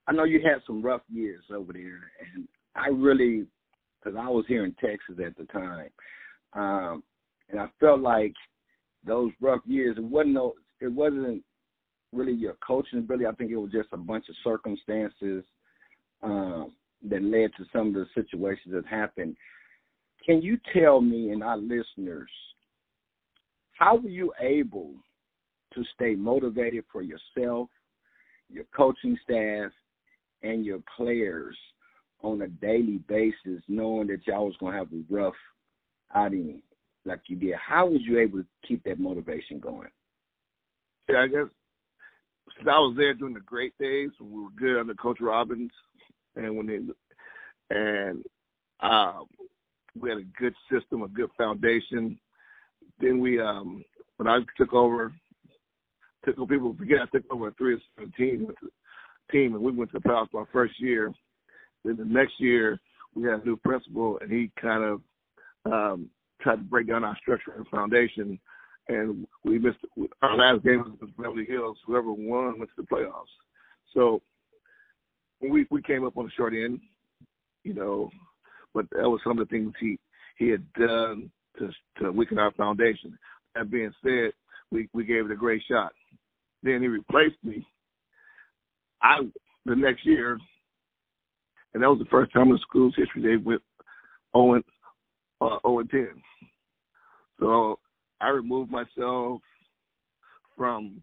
I 0.08 0.12
know 0.12 0.26
you 0.26 0.42
had 0.44 0.62
some 0.68 0.82
rough 0.82 1.02
years 1.10 1.44
over 1.54 1.72
there, 1.72 2.12
and 2.36 2.48
I 2.76 2.90
really, 2.90 3.46
because 4.04 4.20
I 4.20 4.28
was 4.28 4.46
here 4.48 4.66
in 4.66 4.74
Texas 4.74 5.24
at 5.26 5.38
the 5.38 5.46
time, 5.46 5.90
um, 6.54 7.04
and 7.50 7.60
I 7.60 7.68
felt 7.80 8.02
like 8.02 8.34
those 9.06 9.32
rough 9.40 9.62
years. 9.66 9.98
It 9.98 10.04
wasn't 10.04 10.34
no 10.34 10.54
it 10.80 10.92
wasn't 10.92 11.44
really 12.14 12.34
your 12.34 12.56
coaching 12.66 13.00
ability. 13.00 13.26
I 13.26 13.32
think 13.34 13.52
it 13.52 13.58
was 13.58 13.72
just 13.72 13.90
a 13.92 13.98
bunch 13.98 14.26
of 14.30 14.36
circumstances 14.44 15.44
um, 16.24 16.74
that 17.10 17.22
led 17.22 17.52
to 17.58 17.66
some 17.72 17.90
of 17.90 17.94
the 17.94 18.06
situations 18.16 18.74
that 18.74 18.86
happened. 18.86 19.36
Can 20.26 20.42
you 20.42 20.58
tell 20.74 21.02
me 21.02 21.32
and 21.32 21.44
our 21.44 21.58
listeners 21.58 22.30
how 23.74 23.98
were 23.98 24.10
you 24.10 24.34
able 24.40 24.92
to 25.74 25.84
stay 25.94 26.16
motivated 26.16 26.84
for 26.92 27.04
yourself, 27.04 27.70
your 28.50 28.66
coaching 28.76 29.18
staff, 29.24 29.72
and 30.42 30.66
your 30.66 30.80
players 30.96 31.56
on 32.24 32.42
a 32.42 32.48
daily 32.48 33.00
basis, 33.08 33.62
knowing 33.68 34.08
that 34.08 34.26
y'all 34.26 34.48
was 34.48 34.56
gonna 34.60 34.76
have 34.76 34.92
a 34.92 35.14
rough 35.14 35.36
outing 36.16 36.62
like 37.06 37.22
you 37.28 37.36
did? 37.36 37.54
How 37.56 37.86
was 37.86 38.02
you 38.02 38.20
able 38.20 38.40
to 38.40 38.46
keep 38.68 38.84
that 38.86 39.00
motivation 39.00 39.60
going? 39.60 39.90
Yeah, 41.10 41.20
I 41.20 41.28
guess 41.28 41.48
since 42.58 42.68
I 42.70 42.80
was 42.80 42.96
there 42.98 43.14
during 43.14 43.34
the 43.34 43.40
great 43.42 43.74
days 43.80 44.10
when 44.20 44.32
we 44.32 44.44
were 44.44 44.50
good 44.58 44.80
under 44.80 44.94
Coach 44.96 45.20
Robbins, 45.22 45.72
and 46.36 46.56
when 46.56 46.68
they 46.68 46.80
and 47.70 48.24
um, 48.80 49.26
we 50.00 50.10
had 50.10 50.20
a 50.20 50.40
good 50.40 50.54
system, 50.72 51.02
a 51.02 51.08
good 51.08 51.30
foundation. 51.38 52.18
Then 53.00 53.20
we, 53.20 53.40
um, 53.40 53.84
when 54.18 54.28
I 54.28 54.40
took 54.58 54.74
over, 54.74 55.14
took 56.26 56.36
people 56.50 56.76
forget 56.78 57.00
I 57.02 57.18
took 57.18 57.32
over 57.32 57.50
a 57.50 57.52
three 57.54 57.76
or 57.76 57.80
seventeen 57.96 58.48
team, 59.32 59.54
and 59.54 59.64
we 59.64 59.72
went 59.72 59.92
to 59.92 60.00
the 60.00 60.08
playoffs 60.08 60.34
my 60.34 60.44
first 60.52 60.80
year. 60.80 61.14
Then 61.84 61.98
the 61.98 62.06
next 62.06 62.40
year 62.40 62.80
we 63.16 63.24
had 63.24 63.42
a 63.42 63.46
new 63.46 63.58
principal, 63.58 64.20
and 64.22 64.32
he 64.32 64.52
kind 64.60 64.84
of 64.84 65.02
um, 65.72 66.10
tried 66.42 66.58
to 66.58 66.64
break 66.64 66.88
down 66.88 67.04
our 67.04 67.18
structure 67.18 67.54
and 67.56 67.68
foundation. 67.68 68.40
And 68.90 69.28
we 69.44 69.60
missed 69.60 69.80
our 70.22 70.38
last 70.38 70.64
game 70.64 70.98
was 71.02 71.10
Beverly 71.18 71.46
Hills. 71.46 71.78
Whoever 71.86 72.12
won 72.12 72.58
went 72.58 72.70
to 72.76 72.82
the 72.82 72.88
playoffs. 72.88 73.26
So 73.94 74.22
we 75.42 75.68
we 75.70 75.82
came 75.82 76.06
up 76.06 76.18
on 76.18 76.26
the 76.26 76.32
short 76.32 76.54
end, 76.54 76.80
you 77.64 77.74
know, 77.74 78.10
but 78.74 78.86
that 78.92 79.10
was 79.10 79.20
some 79.24 79.40
of 79.40 79.48
the 79.48 79.52
things 79.52 79.74
he 79.80 80.00
he 80.38 80.50
had 80.50 80.64
done 80.74 81.30
to 81.60 81.70
to 82.02 82.12
weaken 82.12 82.40
our 82.40 82.52
foundation. 82.52 83.18
That 83.56 83.70
being 83.70 83.92
said, 84.04 84.32
we 84.72 84.88
we 84.94 85.04
gave 85.04 85.26
it 85.26 85.32
a 85.32 85.36
great 85.36 85.64
shot. 85.70 85.92
Then 86.64 86.82
he 86.82 86.88
replaced 86.88 87.44
me. 87.44 87.66
I 89.02 89.20
the 89.66 89.76
next 89.76 90.06
year, 90.06 90.40
and 91.74 91.84
that 91.84 91.90
was 91.90 92.00
the 92.00 92.06
first 92.06 92.32
time 92.34 92.48
in 92.48 92.54
the 92.54 92.60
school's 92.60 92.96
history 92.96 93.22
they 93.22 93.44
went 93.44 93.62
0 94.36 94.62
uh, 95.42 95.58
0 95.66 95.80
and 95.80 95.90
10. 95.90 96.08
So 97.40 97.80
I 98.20 98.30
removed 98.30 98.72
myself 98.72 99.42
from 100.56 101.02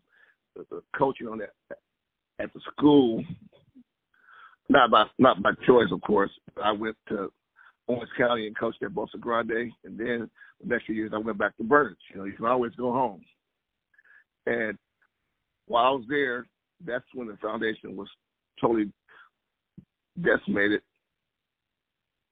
the, 0.56 0.82
coaching 0.96 1.28
on 1.28 1.38
that 1.38 1.50
at 2.40 2.52
the 2.52 2.60
school. 2.72 3.22
Not 4.68 4.90
by 4.90 5.04
not 5.18 5.42
by 5.42 5.50
choice, 5.66 5.88
of 5.92 6.00
course. 6.00 6.30
I 6.62 6.72
went 6.72 6.96
to 7.08 7.30
Orange 7.86 8.10
County 8.16 8.46
and 8.46 8.58
coached 8.58 8.82
at 8.82 8.92
Bolsa 8.92 9.20
Grande, 9.20 9.70
and 9.84 9.98
then 9.98 10.30
the 10.60 10.68
next 10.68 10.86
few 10.86 10.94
years 10.94 11.12
I 11.14 11.18
went 11.18 11.38
back 11.38 11.56
to 11.58 11.64
Burns. 11.64 11.98
You 12.10 12.18
know, 12.18 12.24
you 12.24 12.32
can 12.32 12.46
always 12.46 12.72
go 12.76 12.92
home. 12.92 13.22
And 14.46 14.78
while 15.66 15.84
I 15.84 15.90
was 15.90 16.04
there, 16.08 16.46
that's 16.84 17.04
when 17.14 17.28
the 17.28 17.36
foundation 17.42 17.96
was 17.96 18.08
totally 18.60 18.90
decimated. 20.22 20.80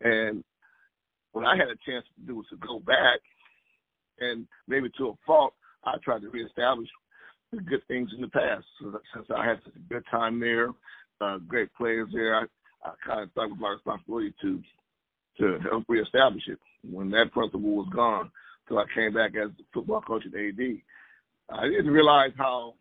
And 0.01 0.43
what 1.33 1.45
I 1.45 1.57
had 1.57 1.69
a 1.69 1.77
chance 1.87 2.05
to 2.17 2.27
do 2.27 2.37
was 2.37 2.47
to 2.51 2.57
go 2.57 2.81
back 2.81 3.21
and 4.21 4.47
maybe 4.69 4.91
to 4.99 5.09
a 5.09 5.15
fault, 5.27 5.55
I 5.85 5.97
tried 6.03 6.23
to 6.23 6.31
reestablish 6.31 6.89
the 7.53 7.61
good 7.61 7.87
things 7.89 8.11
in 8.15 8.23
the 8.23 8.29
past. 8.29 8.65
So 8.81 8.99
since 9.15 9.27
I 9.35 9.47
had 9.47 9.59
such 9.65 9.77
a 9.77 9.93
good 9.93 10.05
time 10.11 10.41
there, 10.41 10.71
uh, 11.21 11.39
great 11.39 11.73
players 11.75 12.09
there, 12.13 12.37
I, 12.37 12.45
I 12.85 12.93
kind 13.07 13.21
of 13.23 13.33
thought 13.33 13.47
it 13.47 13.51
was 13.51 13.59
my 13.61 13.71
responsibility 13.71 14.35
to 14.43 14.63
to 15.39 15.59
help 15.71 15.85
reestablish 15.89 16.43
it. 16.47 16.59
When 16.83 17.11
that 17.11 17.33
principal 17.33 17.61
was 17.61 17.89
gone, 17.95 18.31
so 18.69 18.79
I 18.79 18.85
came 18.95 19.15
back 19.15 19.33
as 19.35 19.51
football 19.73 20.03
coach 20.03 20.25
at 20.27 20.39
AD. 20.39 20.61
I 21.51 21.69
didn't 21.69 21.91
realize 21.91 22.33
how 22.37 22.75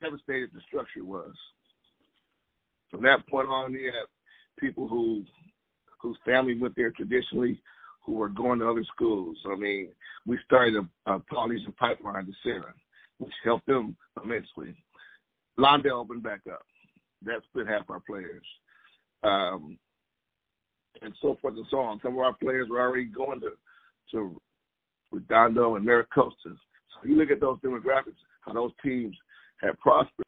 devastated 0.00 0.50
the 0.52 0.60
structure 0.66 1.04
was. 1.04 1.32
From 2.90 3.02
that 3.02 3.26
point 3.28 3.48
on, 3.48 3.72
you 3.72 3.86
had 3.86 4.06
people 4.60 4.86
who 4.86 5.24
whose 6.00 6.18
family 6.24 6.58
went 6.58 6.76
there 6.76 6.90
traditionally, 6.90 7.60
who 8.04 8.12
were 8.12 8.28
going 8.28 8.58
to 8.58 8.68
other 8.68 8.84
schools. 8.94 9.36
I 9.50 9.56
mean, 9.56 9.88
we 10.26 10.38
started 10.44 10.76
a, 10.76 11.12
a 11.12 11.20
Polynesian 11.20 11.72
pipeline 11.72 12.26
to 12.26 12.32
Serra, 12.42 12.74
which 13.18 13.32
helped 13.44 13.66
them 13.66 13.96
immensely. 14.22 14.74
Lawndale 15.58 15.92
opened 15.92 16.22
back 16.22 16.40
up. 16.50 16.62
That 17.22 17.40
split 17.48 17.66
half 17.66 17.88
our 17.88 18.00
players. 18.00 18.44
Um, 19.22 19.78
and 21.02 21.14
so 21.20 21.38
forth 21.40 21.54
and 21.56 21.66
so 21.70 21.78
on. 21.78 22.00
Some 22.02 22.12
of 22.12 22.18
our 22.18 22.34
players 22.34 22.68
were 22.68 22.80
already 22.80 23.06
going 23.06 23.40
to 23.40 23.50
to 24.12 24.38
Redondo 25.10 25.76
and 25.76 25.84
Mira 25.84 26.04
Costa. 26.14 26.36
So 26.44 27.08
you 27.08 27.16
look 27.16 27.30
at 27.30 27.40
those 27.40 27.58
demographics, 27.60 28.20
how 28.42 28.52
those 28.52 28.72
teams 28.84 29.16
have 29.62 29.78
prospered. 29.78 30.26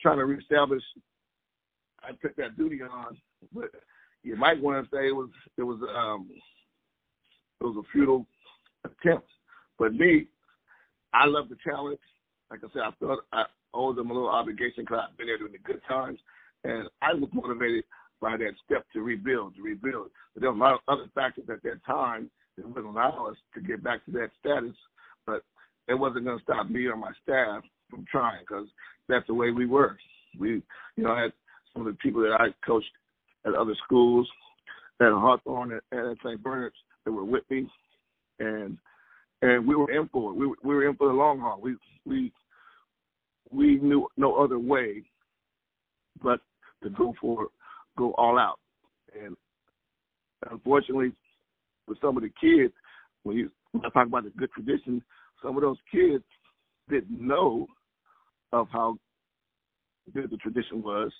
Trying 0.00 0.18
to 0.18 0.26
reestablish, 0.26 0.82
I 2.02 2.10
took 2.22 2.36
that 2.36 2.56
duty 2.56 2.80
on, 2.82 3.16
but 3.52 3.70
you 4.22 4.36
might 4.36 4.60
want 4.60 4.84
to 4.84 4.96
say 4.96 5.08
it 5.08 5.16
was 5.16 5.30
it 5.56 5.62
was 5.62 5.78
um 5.96 6.28
it 7.64 7.68
was 7.68 7.84
a 7.84 7.92
futile 7.92 8.26
attempt. 8.84 9.28
But 9.78 9.94
me, 9.94 10.26
I 11.12 11.26
love 11.26 11.48
the 11.48 11.56
challenge. 11.64 11.98
Like 12.50 12.60
I 12.62 12.68
said, 12.72 12.82
I 12.82 12.90
felt 13.00 13.20
I 13.32 13.44
owed 13.72 13.96
them 13.96 14.10
a 14.10 14.14
little 14.14 14.28
obligation 14.28 14.84
because 14.84 15.00
I've 15.08 15.16
been 15.16 15.26
there 15.26 15.38
during 15.38 15.52
the 15.52 15.58
good 15.58 15.80
times, 15.88 16.18
and 16.62 16.88
I 17.00 17.14
was 17.14 17.30
motivated 17.32 17.84
by 18.20 18.36
that 18.36 18.52
step 18.64 18.84
to 18.92 19.00
rebuild, 19.00 19.56
to 19.56 19.62
rebuild. 19.62 20.10
But 20.34 20.42
there 20.42 20.50
were 20.50 20.56
a 20.56 20.60
lot 20.60 20.74
of 20.74 20.80
other 20.88 21.10
factors 21.14 21.44
at 21.50 21.62
that 21.62 21.84
time 21.86 22.30
that 22.56 22.68
wouldn't 22.68 22.86
allow 22.86 23.28
us 23.30 23.36
to 23.54 23.60
get 23.60 23.82
back 23.82 24.04
to 24.04 24.12
that 24.12 24.30
status. 24.38 24.76
But 25.26 25.42
it 25.88 25.94
wasn't 25.94 26.26
going 26.26 26.38
to 26.38 26.44
stop 26.44 26.68
me 26.68 26.86
or 26.86 26.96
my 26.96 27.12
staff 27.22 27.62
from 27.90 28.04
trying 28.10 28.40
because 28.40 28.68
that's 29.08 29.26
the 29.26 29.34
way 29.34 29.50
we 29.50 29.66
were. 29.66 29.96
We, 30.38 30.62
you 30.96 31.04
know, 31.04 31.12
I 31.12 31.22
had 31.22 31.32
some 31.72 31.86
of 31.86 31.92
the 31.92 31.98
people 31.98 32.22
that 32.22 32.38
I 32.38 32.48
coached 32.64 32.90
at 33.46 33.54
other 33.54 33.74
schools, 33.84 34.28
at 35.00 35.12
Hawthorne 35.12 35.80
and 35.92 36.10
at 36.10 36.16
St. 36.24 36.42
Bernard's, 36.42 36.76
that 37.04 37.12
were 37.12 37.24
with 37.24 37.44
me, 37.50 37.68
and 38.38 38.78
and 39.42 39.66
we 39.66 39.74
were 39.74 39.90
in 39.90 40.08
for 40.08 40.30
it. 40.30 40.36
We 40.36 40.46
were, 40.46 40.56
we 40.62 40.74
were 40.74 40.88
in 40.88 40.96
for 40.96 41.08
the 41.08 41.14
long 41.14 41.40
haul. 41.40 41.60
We 41.60 41.76
we 42.06 42.32
we 43.50 43.76
knew 43.76 44.08
no 44.16 44.36
other 44.36 44.58
way 44.58 45.04
but 46.22 46.40
to 46.82 46.90
go 46.90 47.14
for 47.20 47.48
go 47.96 48.12
all 48.12 48.38
out. 48.38 48.58
And 49.20 49.36
unfortunately, 50.50 51.12
with 51.86 51.98
some 52.00 52.16
of 52.16 52.22
the 52.22 52.30
kids, 52.40 52.72
when 53.22 53.36
you 53.36 53.50
when 53.72 53.84
I 53.84 53.90
talk 53.90 54.06
about 54.06 54.24
the 54.24 54.30
good 54.30 54.50
tradition, 54.52 55.02
some 55.42 55.56
of 55.56 55.62
those 55.62 55.76
kids 55.90 56.24
didn't 56.88 57.20
know 57.20 57.66
of 58.52 58.68
how 58.70 58.96
good 60.12 60.30
the 60.30 60.36
tradition 60.36 60.82
was, 60.82 61.10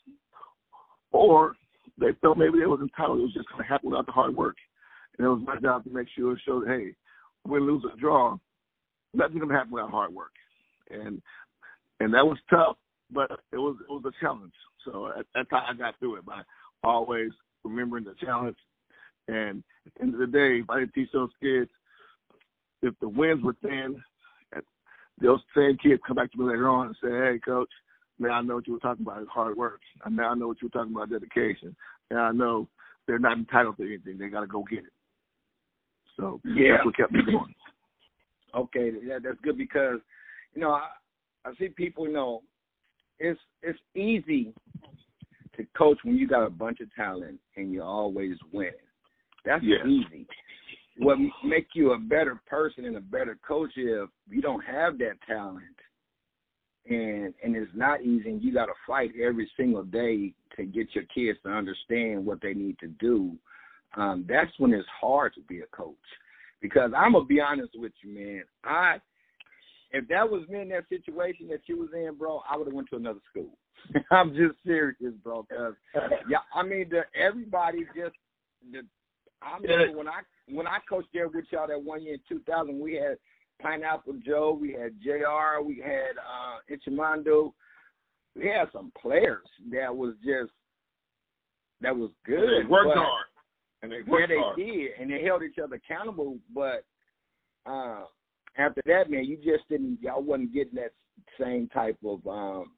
or 1.11 1.55
they 1.99 2.09
felt 2.21 2.39
maybe 2.39 2.59
they 2.59 2.67
was 2.67 2.81
entitled. 2.81 3.19
It 3.19 3.23
was 3.23 3.35
just 3.35 3.49
going 3.49 3.63
to 3.63 3.69
happen 3.69 3.91
without 3.91 4.07
the 4.07 4.13
hard 4.13 4.37
work. 4.37 4.57
And 5.19 5.27
it 5.27 5.31
was 5.31 5.43
my 5.45 5.57
job 5.61 5.85
to 5.85 5.91
make 5.91 6.09
sure, 6.17 6.37
show 6.45 6.65
hey, 6.65 6.95
win, 7.47 7.67
lose, 7.67 7.85
or 7.85 7.97
draw, 7.99 8.37
nothing's 9.13 9.43
to 9.47 9.55
happen 9.55 9.73
without 9.73 9.91
hard 9.91 10.15
work. 10.15 10.33
And 10.91 11.23
and 12.01 12.13
that 12.13 12.27
was 12.27 12.39
tough, 12.51 12.77
but 13.11 13.31
it 13.53 13.59
was 13.59 13.77
it 13.89 13.93
was 13.93 14.05
a 14.07 14.25
challenge. 14.25 14.53
So 14.85 15.11
that's 15.35 15.49
how 15.51 15.65
I 15.69 15.75
got 15.75 15.99
through 15.99 16.17
it 16.17 16.27
by 16.27 16.43
always 16.83 17.31
remembering 17.65 18.05
the 18.05 18.15
challenge. 18.21 18.57
And 19.29 19.63
at 19.87 19.95
the 19.95 20.03
end 20.03 20.15
of 20.15 20.21
the 20.21 20.27
day, 20.27 20.59
if 20.59 20.69
I 20.69 20.81
didn't 20.81 20.95
teach 20.95 21.11
those 21.13 21.31
kids, 21.41 21.71
if 22.83 22.95
the 23.01 23.09
wins 23.09 23.43
were 23.43 23.57
thin, 23.63 24.03
those 25.21 25.41
same 25.57 25.79
kids 25.79 26.03
come 26.07 26.17
back 26.17 26.33
to 26.33 26.39
me 26.39 26.45
later 26.45 26.69
on 26.69 26.89
and 26.89 26.97
say, 27.03 27.11
"Hey, 27.11 27.39
coach, 27.39 27.71
now 28.19 28.33
I 28.33 28.43
know 28.43 28.57
what 28.57 28.67
you 28.67 28.75
were 28.75 28.81
talking 28.81 29.07
about 29.07 29.23
is 29.23 29.29
hard 29.29 29.57
work. 29.57 29.81
And 30.05 30.17
now 30.17 30.31
I 30.31 30.35
know 30.35 30.49
what 30.49 30.61
you 30.61 30.69
were 30.69 30.79
talking 30.79 30.95
about 30.95 31.11
dedication. 31.11 31.75
And 32.11 32.19
I 32.19 32.33
know 32.33 32.69
they're 33.07 33.19
not 33.19 33.39
entitled 33.39 33.77
to 33.77 33.87
anything. 33.87 34.19
They 34.19 34.29
got 34.29 34.41
to 34.41 34.47
go 34.47 34.65
get 34.65 34.81
it." 34.81 34.93
So 36.17 36.41
yeah, 36.45 36.75
that's 36.75 36.85
what 36.85 36.97
kept 36.97 37.13
me 37.13 37.21
going. 37.25 37.55
Okay, 38.57 38.93
yeah, 39.05 39.19
that's 39.21 39.41
good 39.43 39.59
because 39.59 39.99
you 40.55 40.61
know 40.61 40.71
I, 40.71 40.87
I 41.45 41.53
see 41.59 41.71
people. 41.71 42.07
You 42.07 42.13
know, 42.13 42.43
it's 43.19 43.41
it's 43.63 43.81
easy 43.97 44.55
to 45.57 45.67
coach 45.77 45.99
when 46.05 46.17
you 46.17 46.29
got 46.29 46.47
a 46.47 46.51
bunch 46.51 46.79
of 46.79 46.95
talent 46.95 47.41
and 47.57 47.73
you're 47.73 47.83
always 47.83 48.37
winning. 48.53 48.75
That's 49.45 49.65
yeah. 49.65 49.85
easy. 49.85 50.25
What 50.99 51.19
make 51.45 51.67
you 51.75 51.95
a 51.95 51.99
better 51.99 52.41
person 52.47 52.85
and 52.85 52.97
a 52.97 53.01
better 53.01 53.37
coach 53.45 53.73
if 53.75 54.09
you 54.31 54.41
don't 54.41 54.65
have 54.65 54.99
that 54.99 55.15
talent 55.27 55.65
and 56.89 57.35
and 57.43 57.57
it's 57.57 57.71
not 57.75 58.03
easy 58.03 58.29
and 58.31 58.43
you 58.43 58.53
got 58.53 58.67
to 58.67 58.73
fight 58.87 59.11
every 59.21 59.51
single 59.57 59.83
day 59.83 60.33
to 60.57 60.65
get 60.65 60.95
your 60.95 61.05
kids 61.15 61.39
to 61.43 61.51
understand 61.51 62.25
what 62.25 62.41
they 62.43 62.55
need 62.55 62.79
to 62.79 62.89
do 62.89 63.37
um 63.97 64.25
that's 64.29 64.51
when 64.59 64.73
it's 64.73 64.89
hard 65.01 65.35
to 65.35 65.41
be 65.43 65.61
a 65.61 65.67
coach 65.77 65.95
because 66.61 66.91
i'm 66.97 67.13
gonna 67.13 67.25
be 67.25 67.41
honest 67.41 67.73
with 67.75 67.93
you 68.03 68.15
man 68.15 68.43
i 68.65 68.97
if 69.93 70.07
that 70.09 70.29
was 70.29 70.47
me 70.49 70.61
in 70.61 70.69
that 70.69 70.89
situation 70.89 71.47
that 71.49 71.61
you 71.67 71.79
was 71.79 71.91
in 71.95 72.15
bro 72.17 72.43
i 72.51 72.57
would 72.57 72.67
have 72.67 72.75
went 72.75 72.89
to 72.89 72.97
another 72.97 73.21
school 73.31 73.57
I'm 74.11 74.35
just 74.35 74.55
serious, 74.65 75.15
bro. 75.23 75.47
Cause 75.51 75.75
yeah, 76.29 76.39
I 76.55 76.63
mean, 76.63 76.89
the, 76.91 77.03
everybody 77.19 77.81
just. 77.97 78.15
The, 78.73 78.81
I 79.43 79.59
remember 79.61 79.99
when 79.99 80.09
I 80.09 80.21
when 80.49 80.67
I 80.67 80.79
coached 80.89 81.09
there 81.13 81.29
with 81.29 81.45
y'all 81.51 81.69
that 81.69 81.83
one 81.83 82.03
year 82.03 82.15
in 82.15 82.21
2000, 82.29 82.79
we 82.79 82.95
had 82.95 83.19
Pineapple 83.61 84.15
Joe, 84.25 84.57
we 84.59 84.73
had 84.73 84.93
Jr., 85.03 85.63
we 85.63 85.83
had 85.85 86.17
uh 86.19 86.59
Ichimando. 86.71 87.53
We 88.37 88.49
had 88.49 88.69
some 88.73 88.91
players 89.01 89.47
that 89.71 89.95
was 89.95 90.15
just 90.25 90.51
that 91.81 91.95
was 91.97 92.11
good. 92.25 92.65
They 92.65 92.69
worked 92.69 92.97
hard, 92.97 93.27
and 93.85 93.93
they 93.93 93.97
yeah, 94.07 94.27
they 94.27 94.39
hard. 94.39 94.57
did, 94.57 94.91
and 95.01 95.11
they 95.11 95.23
held 95.23 95.43
each 95.43 95.59
other 95.63 95.77
accountable. 95.77 96.39
But 96.55 96.85
uh 97.67 98.05
after 98.57 98.83
that, 98.87 99.11
man, 99.11 99.25
you 99.25 99.37
just 99.37 99.69
didn't. 99.69 99.99
Y'all 100.01 100.23
wasn't 100.23 100.55
getting 100.55 100.77
that 100.77 100.93
same 101.41 101.69
type 101.69 101.99
of 102.05 102.27
um 102.27 102.73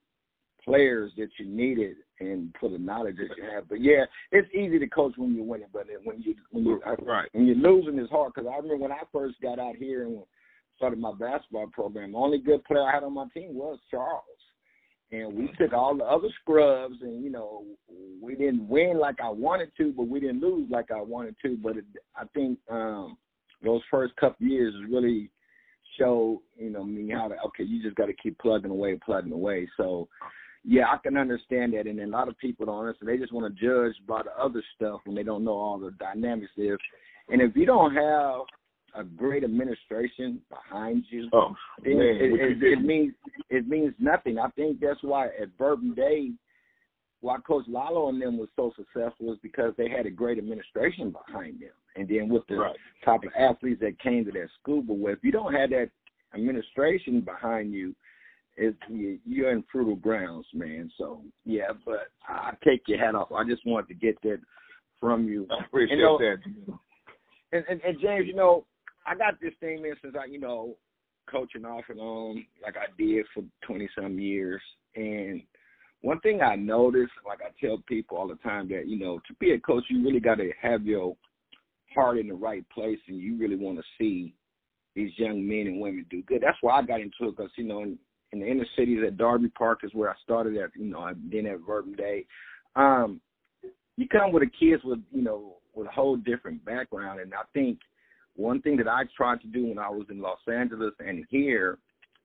players 0.64 1.12
that 1.16 1.28
you 1.38 1.46
needed 1.46 1.96
and 2.18 2.54
for 2.58 2.68
the 2.68 2.78
knowledge 2.78 3.16
that 3.16 3.36
you 3.36 3.44
have. 3.54 3.68
But 3.68 3.80
yeah, 3.80 4.04
it's 4.32 4.52
easy 4.52 4.78
to 4.78 4.86
coach 4.88 5.14
when 5.16 5.34
you're 5.34 5.44
winning, 5.44 5.68
but 5.72 5.86
when 6.04 6.20
you 6.22 6.34
when 6.50 6.64
you 6.64 6.80
right 7.02 7.28
when 7.32 7.46
you're 7.46 7.56
losing, 7.56 7.98
it's 7.98 8.10
hard. 8.10 8.32
Because 8.34 8.50
I 8.52 8.56
remember 8.56 8.76
when 8.76 8.92
I 8.92 9.02
first 9.12 9.40
got 9.40 9.58
out 9.58 9.76
here 9.76 10.04
and 10.04 10.18
started 10.76 10.98
my 10.98 11.12
basketball 11.18 11.68
program, 11.68 12.12
the 12.12 12.18
only 12.18 12.38
good 12.38 12.64
player 12.64 12.82
I 12.82 12.92
had 12.92 13.04
on 13.04 13.14
my 13.14 13.26
team 13.32 13.54
was 13.54 13.78
Charles. 13.90 14.22
And 15.12 15.34
we 15.34 15.48
took 15.58 15.72
all 15.72 15.96
the 15.96 16.04
other 16.04 16.28
scrubs, 16.40 16.96
and 17.00 17.22
you 17.22 17.30
know, 17.30 17.64
we 18.20 18.34
didn't 18.34 18.68
win 18.68 18.98
like 18.98 19.20
I 19.22 19.28
wanted 19.28 19.70
to, 19.76 19.92
but 19.92 20.08
we 20.08 20.18
didn't 20.18 20.40
lose 20.40 20.68
like 20.68 20.90
I 20.90 21.00
wanted 21.00 21.36
to. 21.44 21.56
But 21.62 21.76
it, 21.76 21.84
I 22.16 22.24
think 22.34 22.58
um 22.70 23.16
those 23.62 23.82
first 23.90 24.16
couple 24.16 24.46
years 24.46 24.74
really 24.90 25.30
showed, 25.98 26.42
you 26.58 26.70
know, 26.70 26.84
me 26.84 27.10
how 27.12 27.28
to 27.28 27.36
okay, 27.46 27.64
you 27.64 27.82
just 27.82 27.96
got 27.96 28.06
to 28.06 28.14
keep 28.14 28.36
plugging 28.38 28.70
away, 28.70 28.98
plugging 29.04 29.32
away. 29.32 29.68
So 29.76 30.08
yeah, 30.64 30.86
I 30.92 30.96
can 30.98 31.16
understand 31.16 31.74
that. 31.74 31.86
And 31.86 32.00
a 32.00 32.06
lot 32.08 32.28
of 32.28 32.36
people 32.38 32.66
don't 32.66 32.80
understand. 32.80 33.08
They 33.08 33.18
just 33.18 33.32
want 33.32 33.54
to 33.54 33.64
judge 33.64 33.94
by 34.08 34.22
the 34.22 34.32
other 34.36 34.62
stuff 34.74 35.00
when 35.04 35.14
they 35.14 35.22
don't 35.22 35.44
know 35.44 35.52
all 35.52 35.78
the 35.78 35.92
dynamics 35.92 36.50
there. 36.56 36.76
And 37.28 37.40
if 37.40 37.54
you 37.54 37.66
don't 37.66 37.94
have 37.94 38.40
a 38.96 39.04
great 39.04 39.44
administration 39.44 40.40
behind 40.48 41.04
you, 41.10 41.28
oh, 41.32 41.54
then 41.84 41.98
man, 41.98 42.06
it, 42.06 42.40
it, 42.40 42.62
it, 42.62 42.82
means 42.82 43.12
it 43.50 43.68
means 43.68 43.94
nothing. 43.98 44.38
I 44.38 44.48
think 44.50 44.80
that's 44.80 45.02
why 45.02 45.26
at 45.26 45.48
Verbum 45.58 45.94
Dei, 45.94 46.32
why 47.20 47.36
Coach 47.46 47.64
Lalo 47.68 48.08
and 48.08 48.20
them 48.20 48.38
was 48.38 48.48
so 48.56 48.72
successful 48.76 49.32
is 49.32 49.38
because 49.42 49.72
they 49.76 49.88
had 49.88 50.06
a 50.06 50.10
great 50.10 50.38
administration 50.38 51.12
behind 51.12 51.60
them. 51.60 51.70
And 51.96 52.08
then 52.08 52.28
with 52.28 52.46
the 52.48 52.56
right. 52.56 52.76
type 53.04 53.22
of 53.24 53.30
athletes 53.38 53.80
that 53.80 53.98
came 54.00 54.24
to 54.24 54.32
that 54.32 54.48
school, 54.60 54.82
but 54.82 54.94
if 55.10 55.18
you 55.22 55.32
don't 55.32 55.54
have 55.54 55.70
that 55.70 55.90
administration 56.34 57.20
behind 57.20 57.72
you, 57.72 57.94
it's 58.56 58.76
you're 58.88 59.50
in 59.50 59.64
fertile 59.70 59.96
grounds, 59.96 60.46
man. 60.54 60.90
So 60.96 61.22
yeah, 61.44 61.72
but 61.84 62.08
I 62.26 62.52
take 62.64 62.82
your 62.86 62.98
hat 62.98 63.14
off. 63.14 63.32
I 63.32 63.44
just 63.44 63.66
wanted 63.66 63.88
to 63.88 63.94
get 63.94 64.20
that 64.22 64.40
from 64.98 65.28
you. 65.28 65.46
I 65.50 65.64
appreciate 65.64 65.98
you 65.98 66.02
know, 66.02 66.18
that. 66.18 66.36
And, 67.52 67.64
and, 67.68 67.80
and 67.82 68.00
James, 68.00 68.26
you 68.26 68.34
know, 68.34 68.64
I 69.06 69.14
got 69.14 69.40
this 69.40 69.52
thing, 69.60 69.82
man, 69.82 69.94
since 70.02 70.14
I, 70.20 70.26
you 70.26 70.40
know, 70.40 70.76
coaching 71.30 71.64
off 71.64 71.84
and 71.88 72.00
on 72.00 72.44
like 72.62 72.76
I 72.76 72.86
did 72.98 73.26
for 73.34 73.42
twenty 73.66 73.88
some 73.98 74.18
years. 74.18 74.62
And 74.94 75.42
one 76.02 76.20
thing 76.20 76.40
I 76.40 76.56
noticed, 76.56 77.12
like 77.26 77.40
I 77.42 77.50
tell 77.64 77.82
people 77.88 78.16
all 78.16 78.28
the 78.28 78.36
time, 78.36 78.68
that 78.68 78.86
you 78.86 78.98
know, 78.98 79.18
to 79.26 79.34
be 79.40 79.52
a 79.52 79.60
coach, 79.60 79.84
you 79.88 80.04
really 80.04 80.20
got 80.20 80.36
to 80.36 80.50
have 80.60 80.84
your 80.84 81.16
heart 81.94 82.18
in 82.18 82.28
the 82.28 82.34
right 82.34 82.64
place, 82.70 82.98
and 83.08 83.18
you 83.18 83.36
really 83.36 83.56
want 83.56 83.78
to 83.78 83.84
see 83.98 84.34
these 84.94 85.10
young 85.16 85.46
men 85.46 85.66
and 85.66 85.80
women 85.80 86.06
do 86.10 86.22
good. 86.22 86.42
That's 86.42 86.58
why 86.60 86.78
I 86.78 86.82
got 86.82 87.00
into 87.00 87.28
it 87.28 87.36
because 87.36 87.50
you 87.56 87.64
know, 87.64 87.82
in, 87.82 87.98
in 88.32 88.40
the 88.40 88.46
inner 88.46 88.66
cities 88.76 89.00
at 89.06 89.18
Darby 89.18 89.48
Park 89.50 89.80
is 89.82 89.94
where 89.94 90.10
I 90.10 90.14
started 90.22 90.56
at. 90.56 90.70
You 90.76 90.86
know, 90.86 91.00
I've 91.00 91.30
been 91.30 91.46
at 91.46 91.60
Verbum 91.66 91.94
Dei. 91.94 92.26
Um, 92.74 93.20
you 93.96 94.06
come 94.08 94.32
with 94.32 94.42
the 94.42 94.50
kids 94.50 94.82
with 94.84 95.00
you 95.12 95.22
know 95.22 95.56
with 95.74 95.86
a 95.86 95.90
whole 95.90 96.16
different 96.16 96.64
background, 96.64 97.20
and 97.20 97.34
I 97.34 97.42
think 97.52 97.78
one 98.36 98.60
thing 98.62 98.76
that 98.76 98.88
I 98.88 99.02
tried 99.16 99.40
to 99.40 99.46
do 99.48 99.66
when 99.66 99.78
I 99.78 99.88
was 99.88 100.06
in 100.10 100.20
Los 100.20 100.38
Angeles 100.46 100.92
and 101.00 101.24
here 101.28 101.78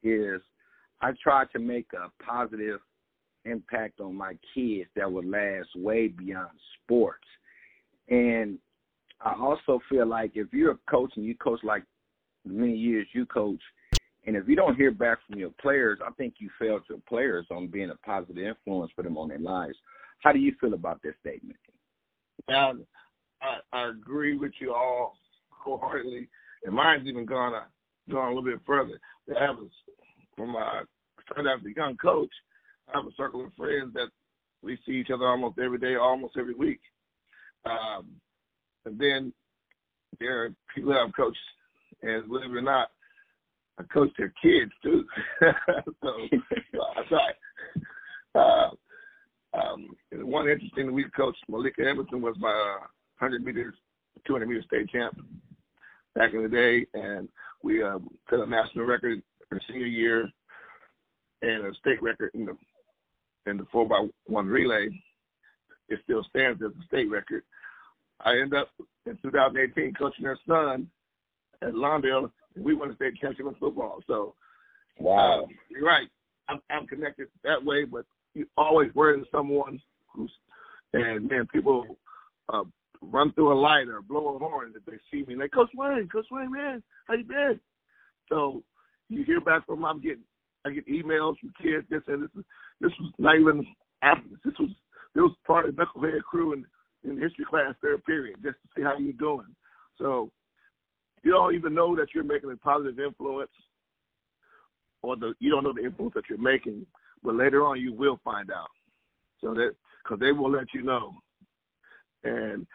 is 0.03 0.41
I 1.01 1.11
tried 1.21 1.47
to 1.53 1.59
make 1.59 1.87
a 1.93 2.11
positive 2.23 2.79
impact 3.45 3.99
on 3.99 4.15
my 4.15 4.33
kids 4.53 4.89
that 4.95 5.11
would 5.11 5.25
last 5.25 5.69
way 5.75 6.07
beyond 6.07 6.49
sports. 6.83 7.25
And 8.09 8.59
I 9.21 9.33
also 9.39 9.79
feel 9.89 10.05
like 10.05 10.31
if 10.35 10.47
you're 10.51 10.71
a 10.71 10.77
coach 10.89 11.13
and 11.15 11.25
you 11.25 11.35
coach 11.35 11.59
like 11.63 11.83
many 12.45 12.75
years 12.75 13.07
you 13.13 13.25
coach, 13.25 13.61
and 14.27 14.35
if 14.35 14.47
you 14.47 14.55
don't 14.55 14.75
hear 14.75 14.91
back 14.91 15.19
from 15.27 15.39
your 15.39 15.49
players, 15.61 15.99
I 16.05 16.11
think 16.11 16.35
you 16.37 16.49
failed 16.59 16.83
your 16.87 16.99
players 17.09 17.47
on 17.49 17.67
being 17.67 17.89
a 17.89 17.95
positive 18.05 18.37
influence 18.37 18.91
for 18.95 19.03
them 19.03 19.17
on 19.17 19.29
their 19.29 19.39
lives. 19.39 19.77
How 20.19 20.31
do 20.31 20.39
you 20.39 20.53
feel 20.61 20.73
about 20.73 21.01
this 21.01 21.15
statement? 21.21 21.57
And 22.47 22.85
I, 23.41 23.57
I 23.73 23.89
agree 23.89 24.37
with 24.37 24.51
you 24.59 24.73
all 24.73 25.15
wholeheartedly, 25.63 26.27
and 26.65 26.75
mine's 26.75 27.07
even 27.07 27.25
gone 27.25 27.53
uh, 27.53 27.65
gone 28.09 28.31
a 28.31 28.35
little 28.35 28.43
bit 28.43 28.59
further. 28.65 28.99
I 29.35 29.45
have 29.45 29.57
a, 29.57 29.67
from 30.35 30.55
uh, 30.55 30.83
started 31.31 31.49
as 31.49 31.65
a 31.65 31.75
young 31.75 31.97
coach, 31.97 32.31
I 32.93 32.97
have 32.97 33.07
a 33.07 33.15
circle 33.15 33.45
of 33.45 33.53
friends 33.53 33.93
that 33.93 34.09
we 34.61 34.77
see 34.85 34.93
each 34.93 35.09
other 35.13 35.25
almost 35.25 35.59
every 35.59 35.77
day, 35.77 35.95
almost 35.95 36.35
every 36.37 36.53
week. 36.53 36.79
Um, 37.65 38.07
and 38.85 38.99
then 38.99 39.33
there 40.19 40.43
are 40.43 40.49
people 40.73 40.91
that 40.91 40.99
I've 40.99 41.15
coached, 41.15 41.37
and 42.01 42.27
believe 42.27 42.51
it 42.51 42.57
or 42.57 42.61
not, 42.61 42.89
I 43.79 43.83
coach 43.83 44.09
their 44.17 44.33
kids 44.41 44.71
too. 44.83 45.05
so 45.41 46.09
I 46.97 47.03
try. 47.07 47.31
Uh, 48.33 48.69
um, 49.53 49.89
one 50.11 50.47
interesting 50.49 50.93
we 50.93 51.05
coached 51.15 51.43
Malika 51.49 51.87
Emerson 51.87 52.21
was 52.21 52.35
my 52.39 52.49
uh, 52.49 52.87
100 53.19 53.43
meters, 53.43 53.75
200 54.25 54.47
meter 54.47 54.63
state 54.63 54.89
champ 54.89 55.17
back 56.15 56.33
in 56.33 56.43
the 56.43 56.49
day, 56.49 56.85
and 56.93 57.27
we 57.63 57.83
uh, 57.83 57.99
set 58.29 58.39
a 58.39 58.45
national 58.45 58.85
record 58.85 59.21
her 59.49 59.61
senior 59.67 59.85
year 59.85 60.29
and 61.41 61.65
a 61.65 61.73
state 61.79 62.01
record 62.01 62.31
in 62.33 62.45
the 62.45 62.57
in 63.47 63.57
the 63.57 63.65
four 63.71 63.87
by 63.87 64.07
one 64.27 64.47
relay. 64.47 64.89
It 65.89 65.99
still 66.03 66.23
stands 66.29 66.61
as 66.61 66.71
a 66.71 66.85
state 66.85 67.09
record. 67.09 67.43
I 68.23 68.33
ended 68.33 68.53
up 68.53 68.69
in 69.05 69.17
2018 69.21 69.93
coaching 69.95 70.23
their 70.23 70.39
son 70.47 70.87
at 71.61 71.73
Lawndale, 71.73 72.31
and 72.55 72.63
we 72.63 72.75
won 72.75 72.89
the 72.89 72.95
state 72.95 73.15
championship 73.15 73.47
in 73.47 73.59
football. 73.59 73.99
So, 74.07 74.35
wow, 74.99 75.43
uh, 75.43 75.47
you're 75.69 75.83
right. 75.83 76.07
I'm, 76.47 76.59
I'm 76.69 76.87
connected 76.87 77.27
that 77.43 77.63
way, 77.63 77.85
but 77.85 78.05
you 78.33 78.45
always 78.57 78.93
worry 78.93 79.21
someone 79.31 79.81
who's 80.13 80.31
and 80.93 81.29
man, 81.29 81.47
people 81.51 81.97
uh, 82.53 82.63
run 83.01 83.33
through 83.33 83.53
a 83.53 83.59
light 83.59 83.87
or 83.87 84.01
blow 84.01 84.35
a 84.35 84.39
horn 84.39 84.73
if 84.75 84.85
they 84.85 84.97
see 85.11 85.25
me. 85.25 85.35
Like 85.35 85.51
Coach 85.51 85.71
Wayne, 85.75 86.07
Coach 86.09 86.27
Wayne, 86.31 86.51
man, 86.51 86.83
how 87.07 87.15
you 87.15 87.23
been? 87.23 87.59
So 88.29 88.63
you 89.09 89.23
hear 89.23 89.41
back 89.41 89.65
from 89.65 89.77
them. 89.77 89.85
I'm 89.85 90.01
getting 90.01 90.23
I 90.65 90.71
get 90.71 90.87
emails 90.87 91.35
from 91.39 91.53
kids. 91.61 91.85
This 91.89 92.01
and 92.07 92.23
this. 92.23 92.29
is, 92.37 92.45
This 92.79 92.91
was 92.99 93.11
not 93.17 93.39
even 93.39 93.65
after. 94.01 94.29
This 94.45 94.53
was 94.59 94.69
this 95.13 95.21
was 95.21 95.35
part 95.45 95.67
of 95.67 95.75
the 95.75 95.83
knucklehead 95.83 96.21
crew 96.21 96.53
in 96.53 96.65
in 97.03 97.19
history 97.19 97.45
class 97.49 97.73
third 97.81 98.03
period 98.05 98.37
just 98.43 98.57
to 98.61 98.69
see 98.75 98.83
how 98.83 98.97
you're 98.97 99.13
doing. 99.13 99.47
So 99.97 100.31
you 101.23 101.31
don't 101.31 101.55
even 101.55 101.73
know 101.73 101.95
that 101.95 102.07
you're 102.13 102.23
making 102.23 102.51
a 102.51 102.57
positive 102.57 102.99
influence, 102.99 103.51
or 105.01 105.15
the 105.15 105.33
you 105.39 105.49
don't 105.49 105.63
know 105.63 105.73
the 105.73 105.83
influence 105.83 106.13
that 106.15 106.29
you're 106.29 106.37
making, 106.37 106.85
but 107.23 107.35
later 107.35 107.65
on 107.65 107.79
you 107.79 107.93
will 107.93 108.19
find 108.23 108.51
out. 108.51 108.69
So 109.41 109.53
that 109.55 109.71
because 110.03 110.19
they 110.19 110.31
will 110.31 110.51
let 110.51 110.73
you 110.73 110.83
know, 110.83 111.13
and 112.23 112.67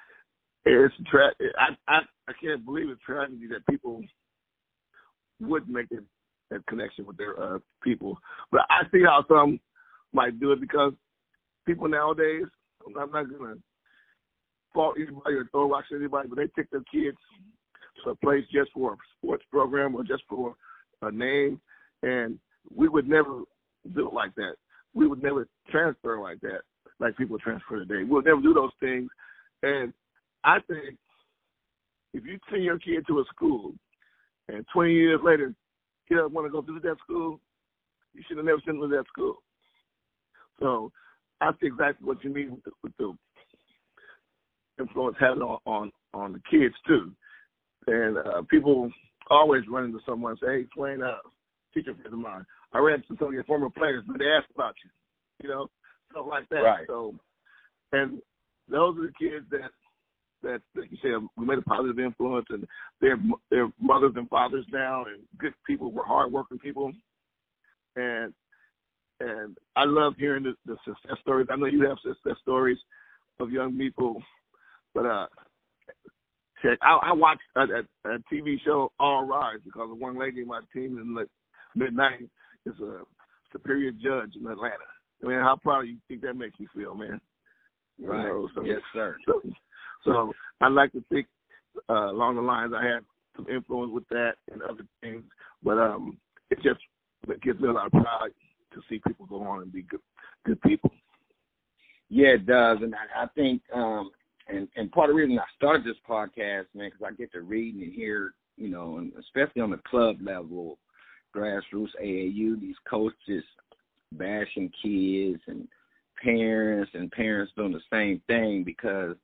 it's 0.67 0.95
tra- 1.09 1.35
I 1.59 1.93
I 1.93 2.01
I 2.29 2.33
can't 2.43 2.65
believe 2.65 2.89
it's 2.91 3.01
tragedy 3.03 3.47
that 3.49 3.67
people 3.71 4.03
would 5.41 5.69
make 5.69 5.89
that, 5.91 6.05
that 6.51 6.67
connection 6.67 7.07
with 7.07 7.17
their 7.17 7.41
uh, 7.41 7.59
people. 7.83 8.19
But 8.51 8.63
I 8.69 8.83
see 8.91 9.03
how 9.03 9.25
some 9.29 9.61
might 10.13 10.41
do 10.41 10.53
it 10.53 10.61
because 10.61 10.93
people 11.67 11.89
nowadays. 11.89 12.45
I'm 12.87 13.11
not 13.11 13.31
gonna 13.31 13.55
fault 14.73 14.97
anybody 14.97 15.35
or 15.35 15.49
throw 15.51 15.71
rocks 15.71 15.89
at 15.91 15.97
anybody, 15.97 16.29
but 16.29 16.37
they 16.37 16.47
take 16.57 16.71
their 16.71 16.85
kids 16.93 17.17
to 18.05 18.11
a 18.11 18.15
place 18.17 18.45
just 18.53 18.71
for 18.73 18.93
a 18.93 18.97
sports 19.17 19.45
program 19.51 19.95
or 19.95 20.05
just 20.05 20.23
for 20.29 20.55
a 21.03 21.11
name, 21.11 21.61
and 22.03 22.39
we 22.75 22.89
would 22.89 23.09
never 23.09 23.41
do 23.95 24.09
it 24.09 24.15
like 24.15 24.35
that. 24.37 24.55
We 24.95 25.07
would 25.07 25.23
never 25.23 25.49
transfer 25.71 26.21
like 26.21 26.41
that, 26.41 26.61
like 27.01 27.17
people 27.17 27.39
transfer 27.39 27.79
today. 27.79 28.05
We'll 28.05 28.23
never 28.23 28.41
do 28.41 28.55
those 28.55 28.71
things, 28.81 29.11
and 29.63 29.93
I 30.47 30.59
think 30.69 30.97
if 32.15 32.25
you 32.25 32.39
send 32.49 32.63
your 32.63 32.79
kid 32.79 33.05
to 33.09 33.19
a 33.19 33.25
school 33.35 33.75
and 34.49 34.65
20 34.73 34.93
years 34.93 35.21
later 35.23 35.53
he 36.07 36.15
doesn't 36.15 36.33
want 36.33 36.47
to 36.47 36.53
go 36.53 36.61
visit 36.61 36.85
that 36.85 36.99
school, 37.03 37.41
you 38.15 38.23
should 38.27 38.37
have 38.37 38.47
never 38.47 38.61
sent 38.65 38.77
him 38.77 38.83
to 38.83 38.97
that 38.97 39.09
school. 39.09 39.43
So 40.61 40.93
I 41.41 41.51
see 41.61 41.67
exactly 41.67 42.07
what 42.07 42.23
you 42.23 42.31
mean 42.31 42.53
with 42.53 42.65
the, 42.65 42.71
with 42.83 42.93
the 42.97 43.13
influence 44.79 45.17
having 45.19 45.43
on, 45.43 45.59
on 45.67 45.93
on 46.15 46.33
the 46.33 46.41
kids 46.51 46.75
too. 46.87 47.13
And 47.89 48.19
uh, 48.19 48.43
people 48.49 48.91
always 49.29 49.65
run 49.69 49.85
into 49.85 49.99
someone 50.07 50.33
and 50.33 50.41
say, 50.41 50.63
"Hey, 50.63 50.67
Swain, 50.75 51.03
uh, 51.03 51.19
teacher 51.75 51.95
friend 51.95 52.15
of 52.15 52.19
mine, 52.19 52.47
I 52.73 52.79
ran 52.79 53.03
into 53.03 53.17
some 53.19 53.29
of 53.29 53.35
your 53.35 53.45
former 53.45 53.69
players, 53.69 54.05
but 54.07 54.19
they 54.19 54.27
asked 54.27 54.51
about 54.55 54.75
you, 54.83 54.91
you 55.43 55.49
know, 55.49 55.67
stuff 56.11 56.27
like 56.29 56.49
that." 56.51 56.63
Right. 56.63 56.87
So, 56.87 57.15
and 57.93 58.23
those 58.69 58.97
are 58.97 59.07
the 59.07 59.13
kids 59.19 59.45
that 59.51 59.71
that, 60.43 60.61
like 60.75 60.91
you 60.91 60.99
said, 61.03 61.27
we 61.37 61.47
made 61.47 61.59
a 61.59 61.63
positive 61.63 61.99
influence, 61.99 62.47
and 62.51 62.67
they're 63.01 63.19
they're 63.51 63.69
mothers 63.81 64.13
and 64.17 64.29
fathers 64.29 64.67
now, 64.73 65.05
and 65.05 65.23
good 65.39 65.55
people. 65.67 65.93
We're 65.93 66.05
hardworking 66.05 66.59
people, 66.59 66.93
and 67.97 68.33
and 69.21 69.57
I 69.77 69.85
love 69.85 70.15
hearing 70.19 70.45
the, 70.45 70.55
the 70.67 70.77
success 70.85 71.17
stories. 71.23 71.49
I 71.51 71.57
know 71.57 71.67
you 71.67 71.87
have 71.89 71.99
success 72.03 72.37
stories 72.43 72.79
of 73.41 73.51
young 73.51 73.77
people, 73.77 74.23
but 74.95 75.07
uh, 75.07 75.27
check. 76.63 76.79
I, 76.83 77.11
I 77.11 77.13
watched 77.13 77.41
a, 77.57 77.61
a, 77.61 78.15
a 78.15 78.19
TV 78.33 78.57
show 78.65 78.93
All 78.99 79.27
Rise 79.27 79.59
because 79.65 79.91
of 79.91 79.99
one 79.99 80.19
lady 80.19 80.43
in 80.43 80.49
my 80.49 80.61
team 80.73 80.99
in 80.99 81.15
the 81.15 81.27
mid 81.75 81.97
'90s 81.97 82.29
is 82.67 82.81
a 82.81 83.01
superior 83.53 83.93
judge 83.93 84.35
in 84.39 84.47
Atlanta. 84.47 84.75
I 85.25 85.29
mean, 85.29 85.39
how 85.39 85.59
proud 85.63 85.83
do 85.83 85.89
you 85.89 85.97
think 86.09 86.21
that 86.23 86.35
makes 86.35 86.59
me 86.61 86.67
feel, 86.75 86.95
man? 86.95 87.21
Right. 88.01 88.23
You 88.23 88.29
know, 88.29 88.49
so, 88.55 88.65
yes, 88.65 88.81
sir. 88.93 89.17
So, 89.27 89.41
so 90.07 90.33
I 90.61 90.69
like 90.69 90.93
to 90.93 91.05
think 91.11 91.27
uh, 91.91 92.11
along 92.11 92.37
the 92.37 92.43
lines 92.43 92.73
I 92.75 92.85
had 92.85 93.05
some 93.37 93.47
influence 93.49 93.93
with 93.93 94.09
that 94.09 94.35
and 94.51 94.63
other 94.63 94.87
things, 95.03 95.23
but 95.63 95.79
um, 95.79 96.17
it 96.51 96.57
just 96.63 96.81
it 97.29 97.43
gives 97.43 97.61
me 97.61 97.69
a 97.69 97.73
lot 97.73 97.87
of 97.87 97.93
pride 97.93 98.31
to 98.73 98.81
see 98.89 99.01
people 99.07 99.27
go 99.27 99.43
on 99.43 99.63
and 99.63 99.73
be 99.73 99.83
good 99.83 100.01
good 100.45 100.61
people. 100.63 100.91
Yeah, 102.09 102.29
it 102.29 102.47
does, 102.47 102.79
and 102.83 102.95
I, 102.95 103.25
I 103.25 103.27
think, 103.35 103.63
um, 103.75 104.11
and 104.49 104.69
and 104.77 104.93
part 104.93 105.11
of 105.11 105.17
the 105.17 105.23
reason 105.23 105.39
I 105.39 105.45
started 105.57 105.85
this 105.85 105.97
podcast, 106.09 106.67
man, 106.75 106.91
because 106.91 107.07
I 107.07 107.13
get 107.13 107.33
to 107.33 107.41
read 107.41 107.75
and 107.75 107.93
hear, 107.93 108.35
you 108.57 108.69
know, 108.69 108.99
and 108.99 109.13
especially 109.19 109.61
on 109.61 109.71
the 109.71 109.81
club 109.89 110.17
level, 110.23 110.79
grassroots 111.35 111.91
AAU, 112.03 112.61
these 112.61 112.77
coaches 112.89 113.45
bashing 114.13 114.71
kids 114.83 115.41
and 115.49 115.67
parents 116.23 116.91
and 116.95 117.11
parents 117.11 117.53
doing 117.57 117.73
the 117.73 117.81
same 117.93 118.21
thing 118.27 118.63
because 118.65 119.17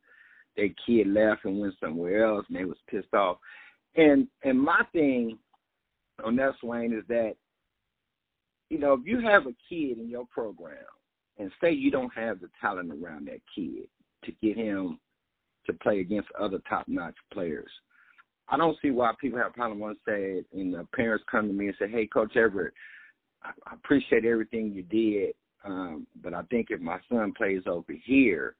their 0.57 0.69
kid 0.87 1.09
left 1.09 1.45
and 1.45 1.61
went 1.61 1.75
somewhere 1.81 2.25
else 2.27 2.45
and 2.49 2.57
they 2.57 2.65
was 2.65 2.77
pissed 2.89 3.15
off. 3.15 3.39
And 3.97 4.27
and 4.43 4.61
my 4.61 4.83
thing 4.93 5.39
on 6.25 6.37
that 6.37 6.55
Swain 6.61 6.93
is 6.93 7.05
that, 7.09 7.35
you 8.71 8.79
know, 8.79 8.95
if 8.95 9.01
you 9.07 9.21
have 9.21 9.47
a 9.47 9.55
kid 9.69 9.99
in 9.99 10.09
your 10.09 10.27
program 10.31 10.77
and 11.39 11.51
say 11.61 11.73
you 11.73 11.91
don't 11.91 12.13
have 12.15 12.41
the 12.41 12.49
talent 12.61 12.93
around 12.93 13.27
that 13.27 13.41
kid 13.55 13.89
to 14.25 14.33
get 14.43 14.57
him 14.57 14.99
to 15.67 15.73
play 15.75 16.01
against 16.01 16.29
other 16.39 16.59
top 16.69 16.87
notch 16.89 17.17
players. 17.33 17.71
I 18.49 18.57
don't 18.57 18.77
see 18.83 18.91
why 18.91 19.13
people 19.21 19.39
have 19.39 19.49
a 19.49 19.55
problem 19.55 19.79
once 19.79 19.99
say 20.07 20.43
and 20.53 20.75
the 20.75 20.87
parents 20.95 21.25
come 21.31 21.47
to 21.47 21.55
me 21.55 21.69
and 21.69 21.77
say, 21.79 21.89
Hey, 21.89 22.07
Coach 22.07 22.37
Everett, 22.37 22.75
I 23.43 23.75
appreciate 23.75 24.25
everything 24.25 24.73
you 24.73 24.83
did, 24.83 25.35
um, 25.65 26.07
but 26.23 26.35
I 26.35 26.43
think 26.43 26.69
if 26.71 26.81
my 26.81 26.99
son 27.09 27.33
plays 27.37 27.63
over 27.67 27.93
here, 28.05 28.57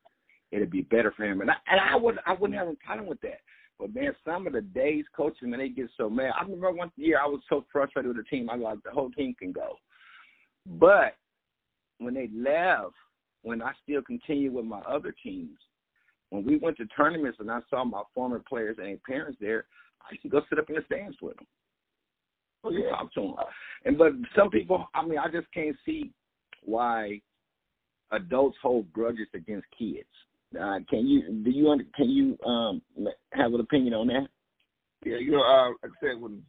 it'd 0.53 0.71
be 0.71 0.83
better 0.83 1.13
for 1.17 1.25
him. 1.25 1.41
And 1.41 1.51
I, 1.51 1.55
and 1.67 1.81
I 1.81 1.97
would 1.97 2.19
I 2.27 2.35
wouldn't 2.35 2.59
have 2.59 2.69
a 2.69 2.75
problem 2.75 3.09
with 3.09 3.21
that. 3.23 3.41
But 3.79 3.95
man, 3.95 4.15
some 4.25 4.47
of 4.47 4.53
the 4.53 4.61
days 4.61 5.05
coaching, 5.17 5.51
man, 5.51 5.59
they 5.59 5.71
get 5.71 5.89
so 5.97 6.09
mad. 6.09 6.33
I 6.39 6.43
remember 6.43 6.71
one 6.71 6.93
year 6.97 7.19
I 7.21 7.27
was 7.27 7.41
so 7.49 7.65
frustrated 7.73 8.15
with 8.15 8.25
the 8.25 8.31
team. 8.31 8.49
I 8.49 8.55
was 8.55 8.63
like, 8.63 8.83
the 8.85 8.91
whole 8.91 9.11
team 9.11 9.35
can 9.37 9.51
go. 9.51 9.77
But 10.79 11.17
when 11.99 12.15
they 12.15 12.29
left, 12.33 12.95
when 13.43 13.61
I 13.61 13.73
still 13.83 14.03
continued 14.03 14.53
with 14.53 14.67
my 14.67 14.81
other 14.81 15.13
teams, 15.23 15.59
when 16.31 16.45
we 16.45 16.59
went 16.59 16.77
to 16.77 16.87
tournaments 16.87 17.39
and 17.41 17.51
I 17.51 17.59
saw 17.69 17.85
my 17.85 18.03
former 18.15 18.43
players 18.49 18.77
and 18.79 18.87
their 18.87 18.97
parents 19.07 19.39
there, 19.41 19.65
I 20.03 20.13
used 20.13 20.23
to 20.23 20.29
go 20.29 20.43
sit 20.49 20.59
up 20.59 20.69
in 20.69 20.77
the 20.77 20.83
stands 20.87 21.17
with 21.21 21.37
them. 21.37 21.47
Oh, 22.65 22.71
yeah. 22.71 22.91
Talk 22.91 23.13
to 23.15 23.21
them. 23.21 23.35
And 23.85 23.99
but 23.99 24.13
some 24.37 24.51
people, 24.51 24.87
I 24.95 25.05
mean, 25.05 25.19
I 25.19 25.29
just 25.29 25.53
can't 25.53 25.77
see 25.85 26.13
why 26.63 27.21
adults 28.13 28.57
hold 28.63 28.93
grudges 28.93 29.27
against 29.35 29.67
kids. 29.77 30.07
Uh, 30.59 30.79
can 30.89 31.07
you 31.07 31.43
do 31.45 31.51
you 31.51 31.81
can 31.97 32.11
you 32.11 32.39
um 32.47 32.83
have 33.33 33.53
an 33.55 33.61
opinion 33.61 33.95
on 33.95 34.07
that? 34.09 34.29
Yeah, 35.05 35.17
you 35.17 35.33
know, 35.33 35.43
uh, 35.43 35.69
like 35.83 35.93
I 36.01 36.07
said, 36.07 36.21
when 36.21 36.43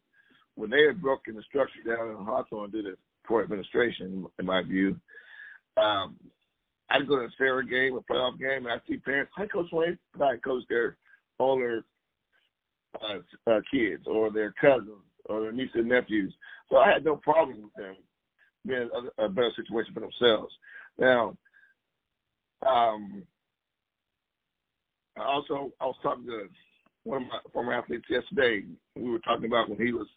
when 0.55 0.69
they 0.69 0.83
had 0.85 1.01
broken 1.01 1.35
the 1.35 1.43
structure 1.43 1.79
down 1.85 2.09
in 2.09 2.25
Hawthorne 2.25 2.71
due 2.71 2.83
to 2.83 2.97
poor 3.25 3.43
administration, 3.43 4.25
in 4.37 4.45
my 4.45 4.61
view, 4.61 4.95
um, 5.77 6.15
I'd 6.89 7.07
go 7.07 7.17
to 7.17 7.25
a 7.25 7.29
Serra 7.37 7.65
game, 7.65 7.97
a 7.97 8.13
playoff 8.13 8.37
game, 8.37 8.65
and 8.65 8.69
I 8.69 8.77
see 8.87 8.97
parents, 8.97 9.31
hi, 9.35 9.47
Coach 9.47 9.71
Wayne, 9.71 9.97
I 10.21 10.37
coach 10.43 10.63
their 10.69 10.97
older 11.39 11.83
uh, 13.01 13.49
uh, 13.49 13.59
kids 13.71 14.03
or 14.05 14.31
their 14.31 14.53
cousins 14.59 15.01
or 15.25 15.41
their 15.41 15.51
nieces 15.51 15.75
and 15.75 15.89
nephews. 15.89 16.33
So 16.69 16.77
I 16.77 16.91
had 16.91 17.03
no 17.03 17.15
problem 17.15 17.63
with 17.63 17.73
them 17.73 17.95
being 18.67 18.89
a, 19.17 19.23
a 19.23 19.29
better 19.29 19.51
situation 19.55 19.93
for 19.93 20.01
themselves. 20.01 20.53
Now, 20.99 21.35
um, 22.67 23.23
also, 25.21 25.71
I 25.79 25.85
was 25.85 25.95
talking 26.01 26.25
to 26.25 26.47
one 27.03 27.23
of 27.23 27.27
my 27.27 27.39
former 27.51 27.73
athletes 27.73 28.05
yesterday. 28.09 28.63
We 28.95 29.11
were 29.11 29.19
talking 29.19 29.45
about 29.45 29.69
when 29.69 29.85
he 29.85 29.93
was 29.93 30.07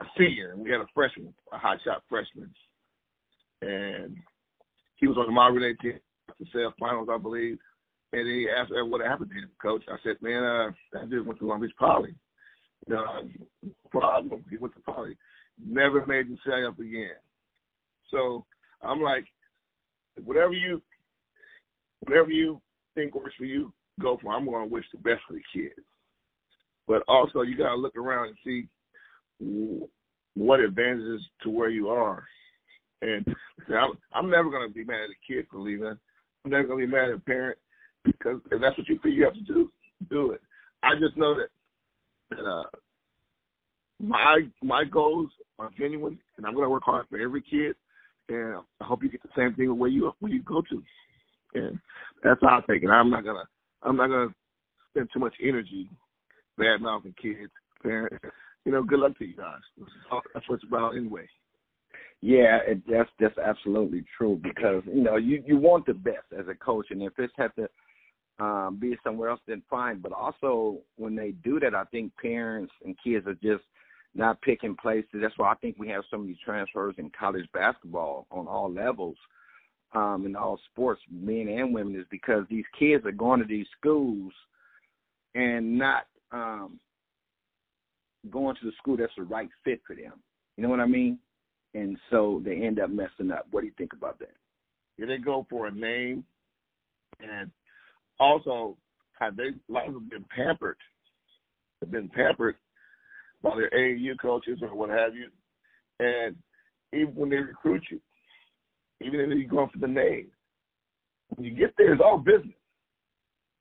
a 0.00 0.04
senior, 0.18 0.52
and 0.52 0.62
we 0.62 0.70
had 0.70 0.80
a 0.80 0.86
freshman, 0.94 1.34
a 1.52 1.58
hot 1.58 1.78
shot 1.84 2.02
freshman, 2.08 2.50
and 3.62 4.16
he 4.96 5.06
was 5.06 5.16
on 5.16 5.26
the 5.26 5.32
medley 5.32 5.58
relay 5.58 5.74
team 5.74 6.00
the 6.40 6.46
sales 6.52 6.74
finals, 6.80 7.08
I 7.10 7.18
believe. 7.18 7.58
And 8.12 8.26
he 8.26 8.48
asked 8.48 8.72
me 8.72 8.82
what 8.82 9.00
happened 9.02 9.30
to 9.30 9.36
him, 9.36 9.50
coach. 9.62 9.84
I 9.88 9.96
said, 10.02 10.16
man, 10.20 10.42
uh, 10.42 10.70
that 10.92 11.10
dude 11.10 11.26
went 11.26 11.38
to 11.38 11.46
Long 11.46 11.60
Beach 11.60 11.70
Poly. 11.78 12.14
You 12.88 12.94
know, 12.94 13.04
problem. 13.90 14.44
He 14.50 14.56
went 14.56 14.74
to 14.74 14.80
Poly. 14.80 15.16
Never 15.64 16.04
made 16.06 16.26
up 16.66 16.78
again. 16.78 17.10
So 18.10 18.44
I'm 18.82 19.00
like, 19.00 19.26
whatever 20.24 20.52
you, 20.52 20.82
whatever 22.00 22.30
you 22.30 22.60
think 22.94 23.14
works 23.14 23.34
for 23.38 23.44
you, 23.44 23.72
go 24.00 24.18
for. 24.20 24.32
I'm 24.32 24.44
going 24.44 24.68
to 24.68 24.72
wish 24.72 24.84
the 24.92 24.98
best 24.98 25.20
for 25.26 25.34
the 25.34 25.42
kids. 25.52 25.74
But 26.86 27.02
also, 27.06 27.42
you 27.42 27.56
got 27.56 27.70
to 27.70 27.76
look 27.76 27.96
around 27.96 28.28
and 28.28 28.36
see 28.44 28.66
what 30.34 30.60
advantages 30.60 31.22
to 31.42 31.50
where 31.50 31.68
you 31.68 31.88
are. 31.88 32.24
And 33.02 33.24
I'm, 34.12 34.30
never 34.30 34.50
going 34.50 34.68
to 34.68 34.74
be 34.74 34.84
mad 34.84 35.04
at 35.04 35.10
a 35.10 35.32
kid 35.32 35.46
for 35.50 35.58
leaving. 35.58 35.96
I'm 36.44 36.50
never 36.50 36.66
going 36.66 36.80
to 36.80 36.86
be 36.86 36.92
mad 36.92 37.08
at 37.10 37.16
a 37.16 37.20
parent 37.20 37.58
because 38.04 38.40
if 38.50 38.60
that's 38.60 38.76
what 38.76 38.88
you 38.88 38.98
feel 39.02 39.12
you 39.12 39.24
have 39.24 39.34
to 39.34 39.40
do, 39.40 39.70
do 40.10 40.32
it. 40.32 40.40
I 40.82 40.94
just 40.98 41.16
know 41.16 41.34
that, 41.34 41.48
that 42.30 42.44
uh, 42.44 42.64
my 44.00 44.40
my 44.62 44.84
goals 44.84 45.30
are 45.58 45.70
genuine, 45.78 46.18
and 46.36 46.46
I'm 46.46 46.54
going 46.54 46.64
to 46.64 46.70
work 46.70 46.84
hard 46.84 47.06
for 47.08 47.18
every 47.18 47.42
kid. 47.42 47.76
And 48.28 48.56
I 48.80 48.84
hope 48.84 49.02
you 49.02 49.10
get 49.10 49.22
the 49.22 49.28
same 49.36 49.54
thing 49.54 49.76
where 49.76 49.90
you 49.90 50.12
where 50.20 50.32
you 50.32 50.42
go 50.42 50.62
to. 50.62 50.82
And 51.54 51.78
that's 52.22 52.40
how 52.42 52.58
I 52.58 52.62
think 52.62 52.82
it. 52.84 52.88
I'm 52.88 53.10
not 53.10 53.24
gonna 53.24 53.44
I'm 53.82 53.96
not 53.96 54.08
gonna 54.08 54.34
spend 54.92 55.08
too 55.12 55.20
much 55.20 55.34
energy 55.42 55.88
bad 56.60 56.80
mouthing 56.80 57.14
kids, 57.20 57.50
parents. 57.82 58.24
You 58.64 58.72
know, 58.72 58.82
good 58.82 59.00
luck 59.00 59.18
to 59.18 59.24
you 59.24 59.36
guys. 59.36 59.60
That's 60.34 60.48
what 60.48 60.56
it's 60.56 60.64
about 60.68 60.96
anyway. 60.96 61.26
Yeah, 62.20 62.58
it, 62.66 62.82
that's 62.86 63.08
that's 63.18 63.38
absolutely 63.38 64.04
true 64.16 64.38
because 64.42 64.82
you 64.86 65.02
know 65.02 65.16
you 65.16 65.42
you 65.46 65.56
want 65.56 65.86
the 65.86 65.94
best 65.94 66.26
as 66.38 66.46
a 66.48 66.54
coach, 66.54 66.88
and 66.90 67.02
if 67.02 67.14
it's 67.18 67.32
have 67.38 67.54
to 67.54 67.68
um, 68.38 68.76
be 68.78 68.96
somewhere 69.02 69.30
else, 69.30 69.40
then 69.46 69.62
fine. 69.70 70.00
But 70.00 70.12
also 70.12 70.80
when 70.96 71.16
they 71.16 71.30
do 71.30 71.58
that, 71.60 71.74
I 71.74 71.84
think 71.84 72.12
parents 72.20 72.72
and 72.84 72.94
kids 73.02 73.26
are 73.26 73.34
just 73.34 73.64
not 74.14 74.42
picking 74.42 74.76
places. 74.76 75.08
That's 75.14 75.38
why 75.38 75.52
I 75.52 75.54
think 75.56 75.76
we 75.78 75.88
have 75.88 76.04
so 76.10 76.18
many 76.18 76.38
transfers 76.44 76.94
in 76.98 77.10
college 77.18 77.48
basketball 77.54 78.26
on 78.30 78.46
all 78.46 78.70
levels 78.70 79.16
um, 79.92 80.24
in 80.26 80.36
all 80.36 80.58
sports, 80.72 81.00
men 81.10 81.48
and 81.48 81.74
women, 81.74 81.98
is 81.98 82.06
because 82.10 82.44
these 82.48 82.64
kids 82.78 83.04
are 83.04 83.12
going 83.12 83.40
to 83.40 83.46
these 83.46 83.66
schools 83.78 84.32
and 85.34 85.78
not 85.78 86.06
um, 86.32 86.78
going 88.30 88.56
to 88.56 88.66
the 88.66 88.72
school 88.78 88.96
that's 88.96 89.12
the 89.16 89.22
right 89.22 89.48
fit 89.64 89.80
for 89.86 89.96
them. 89.96 90.14
You 90.56 90.62
know 90.62 90.68
what 90.68 90.80
I 90.80 90.86
mean? 90.86 91.18
And 91.74 91.96
so 92.10 92.42
they 92.44 92.56
end 92.56 92.80
up 92.80 92.90
messing 92.90 93.30
up. 93.30 93.46
What 93.50 93.60
do 93.60 93.66
you 93.66 93.72
think 93.78 93.92
about 93.92 94.18
that? 94.18 94.34
Yeah, 94.98 95.06
they 95.06 95.18
go 95.18 95.46
for 95.48 95.66
a 95.66 95.72
name, 95.72 96.24
and 97.20 97.50
also 98.18 98.76
have 99.18 99.36
they 99.36 99.48
of 99.48 99.94
them 99.94 100.08
been 100.10 100.24
pampered. 100.34 100.76
Have 101.80 101.90
been 101.90 102.08
pampered 102.08 102.56
by 103.42 103.56
their 103.56 103.70
AAU 103.70 104.18
coaches 104.20 104.58
or 104.60 104.74
what 104.74 104.90
have 104.90 105.14
you, 105.14 105.28
and 105.98 106.36
even 106.92 107.14
when 107.14 107.30
they 107.30 107.36
recruit 107.36 107.82
you, 107.90 108.00
even 109.00 109.20
if 109.20 109.38
you're 109.38 109.48
going 109.48 109.70
for 109.70 109.78
the 109.78 109.86
name. 109.86 110.28
When 111.30 111.44
you 111.46 111.54
get 111.54 111.74
there, 111.78 111.92
it's 111.92 112.02
all 112.04 112.18
business. 112.18 112.54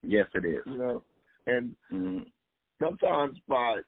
Yes, 0.01 0.25
it 0.33 0.45
is. 0.45 0.61
You 0.65 0.77
know, 0.77 1.03
and 1.47 1.75
mm-hmm. 1.91 2.19
sometimes 2.81 3.37
by 3.47 3.81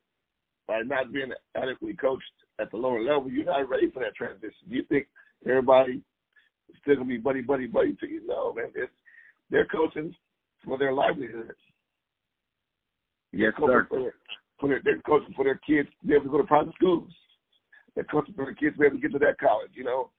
by 0.67 0.81
not 0.81 1.11
being 1.11 1.31
adequately 1.55 1.95
coached 1.95 2.23
at 2.59 2.71
the 2.71 2.77
lower 2.77 3.01
level, 3.01 3.29
you're 3.29 3.45
not 3.45 3.67
ready 3.67 3.89
for 3.89 4.01
that 4.03 4.15
transition. 4.15 4.69
Do 4.69 4.75
You 4.75 4.83
think 4.87 5.07
everybody 5.47 6.01
is 6.69 6.75
still 6.81 6.95
gonna 6.95 7.07
be 7.07 7.17
buddy, 7.17 7.41
buddy, 7.41 7.67
buddy 7.67 7.95
to 7.99 8.07
you? 8.07 8.21
No, 8.25 8.53
man. 8.53 8.67
It's 8.75 8.91
they're 9.49 9.65
coaching 9.65 10.15
for 10.63 10.77
their 10.77 10.93
livelihood. 10.93 11.53
Yes, 13.33 13.53
sir. 13.59 13.87
For 13.89 13.99
their, 13.99 14.13
for 14.59 14.69
their, 14.69 14.81
they're 14.83 15.01
coaching 15.01 15.33
for 15.35 15.43
their 15.43 15.59
kids 15.65 15.89
to 16.01 16.07
be 16.07 16.13
able 16.13 16.25
to 16.25 16.29
go 16.31 16.37
to 16.37 16.43
private 16.43 16.73
schools. 16.75 17.09
They're 17.95 18.05
coaching 18.05 18.33
for 18.33 18.45
their 18.45 18.53
kids 18.53 18.75
to 18.75 18.79
be 18.79 18.85
able 18.85 18.97
to 18.97 19.01
get 19.01 19.11
to 19.11 19.19
that 19.19 19.39
college, 19.39 19.71
you 19.73 19.83
know. 19.83 20.09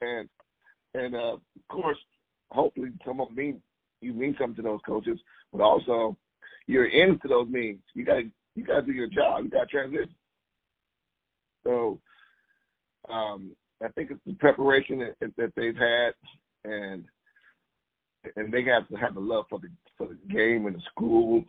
And 0.00 0.28
and 0.94 1.14
uh, 1.14 1.34
of 1.34 1.40
course, 1.70 1.98
hopefully, 2.50 2.90
some 3.04 3.20
of 3.20 3.28
them 3.28 3.36
mean 3.36 3.62
you 4.00 4.12
mean 4.12 4.36
something 4.38 4.56
to 4.56 4.62
those 4.62 4.80
coaches, 4.86 5.18
but 5.52 5.60
also 5.60 6.16
you're 6.66 6.86
into 6.86 7.28
those 7.28 7.48
means. 7.48 7.80
You 7.94 8.04
got 8.04 8.22
you 8.54 8.64
got 8.64 8.80
to 8.80 8.86
do 8.86 8.92
your 8.92 9.08
job. 9.08 9.44
You 9.44 9.50
got 9.50 9.60
to 9.62 9.66
transition. 9.66 10.14
So, 11.64 12.00
um, 13.10 13.52
I 13.84 13.88
think 13.88 14.10
it's 14.10 14.20
the 14.26 14.34
preparation 14.34 14.98
that, 15.20 15.32
that 15.36 15.52
they've 15.56 15.76
had, 15.76 16.12
and 16.64 17.04
and 18.36 18.52
they 18.52 18.64
have 18.64 18.88
to 18.88 18.96
have 18.96 19.14
the 19.14 19.20
love 19.20 19.46
for 19.48 19.58
the 19.58 19.68
for 19.96 20.08
the 20.08 20.18
game 20.32 20.66
and 20.66 20.76
the 20.76 20.82
school, 20.90 21.44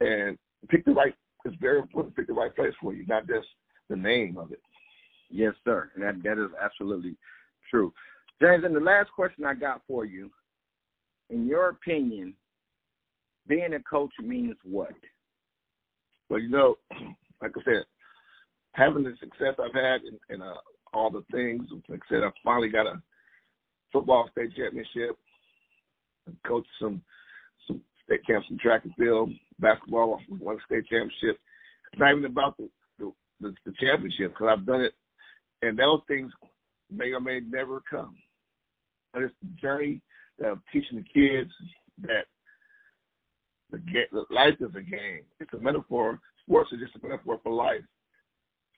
and 0.00 0.38
pick 0.68 0.84
the 0.84 0.92
right. 0.92 1.14
It's 1.44 1.56
very 1.60 1.78
important 1.78 2.14
to 2.14 2.20
pick 2.20 2.26
the 2.26 2.34
right 2.34 2.54
place 2.54 2.74
for 2.82 2.92
you, 2.92 3.06
not 3.06 3.26
just 3.26 3.46
the 3.88 3.96
name 3.96 4.36
of 4.36 4.52
it. 4.52 4.60
Yes, 5.30 5.54
sir. 5.64 5.90
That 5.96 6.22
that 6.22 6.42
is 6.42 6.50
absolutely 6.62 7.16
true. 7.70 7.92
James, 8.40 8.64
and 8.64 8.74
the 8.74 8.80
last 8.80 9.10
question 9.12 9.44
I 9.44 9.54
got 9.54 9.82
for 9.86 10.04
you, 10.04 10.30
in 11.28 11.46
your 11.46 11.68
opinion, 11.68 12.34
being 13.46 13.74
a 13.74 13.80
coach 13.80 14.12
means 14.22 14.56
what? 14.64 14.92
Well, 16.28 16.40
you 16.40 16.48
know, 16.48 16.76
like 17.42 17.52
I 17.56 17.60
said, 17.64 17.84
having 18.72 19.04
the 19.04 19.14
success 19.20 19.54
I've 19.58 19.74
had 19.74 20.02
in, 20.02 20.18
in 20.34 20.42
uh, 20.42 20.54
all 20.92 21.10
the 21.10 21.24
things, 21.32 21.66
like 21.88 22.00
I 22.08 22.14
said, 22.14 22.24
I 22.24 22.30
finally 22.44 22.68
got 22.68 22.86
a 22.86 23.02
football 23.92 24.28
state 24.32 24.54
championship, 24.56 25.16
coached 26.46 26.68
some 26.80 27.02
some 27.66 27.80
state 28.04 28.24
camps 28.26 28.46
in 28.50 28.58
track 28.58 28.84
and 28.84 28.94
field, 28.94 29.30
basketball, 29.58 30.20
won 30.28 30.56
a 30.56 30.64
state 30.64 30.86
championship. 30.88 31.40
It's 31.92 32.00
not 32.00 32.12
even 32.12 32.24
about 32.24 32.56
the 32.56 32.70
the, 32.98 33.12
the, 33.40 33.54
the 33.66 33.72
championship 33.80 34.32
because 34.32 34.48
I've 34.50 34.66
done 34.66 34.82
it, 34.82 34.92
and 35.62 35.78
those 35.78 36.00
things 36.08 36.32
may 36.90 37.12
or 37.12 37.20
may 37.20 37.40
never 37.40 37.82
come. 37.90 38.16
It's 39.14 39.34
the 39.42 39.60
journey 39.60 40.00
that 40.38 40.48
I'm 40.50 40.62
teaching 40.72 40.98
the 40.98 41.20
kids 41.20 41.50
that 42.02 42.26
the, 43.70 43.80
the 44.12 44.24
life 44.30 44.54
is 44.60 44.70
a 44.76 44.82
game. 44.82 45.22
It's 45.38 45.52
a 45.52 45.58
metaphor. 45.58 46.20
Sports 46.46 46.72
is 46.72 46.80
just 46.80 47.02
a 47.02 47.06
metaphor 47.06 47.40
for 47.42 47.52
life. 47.52 47.82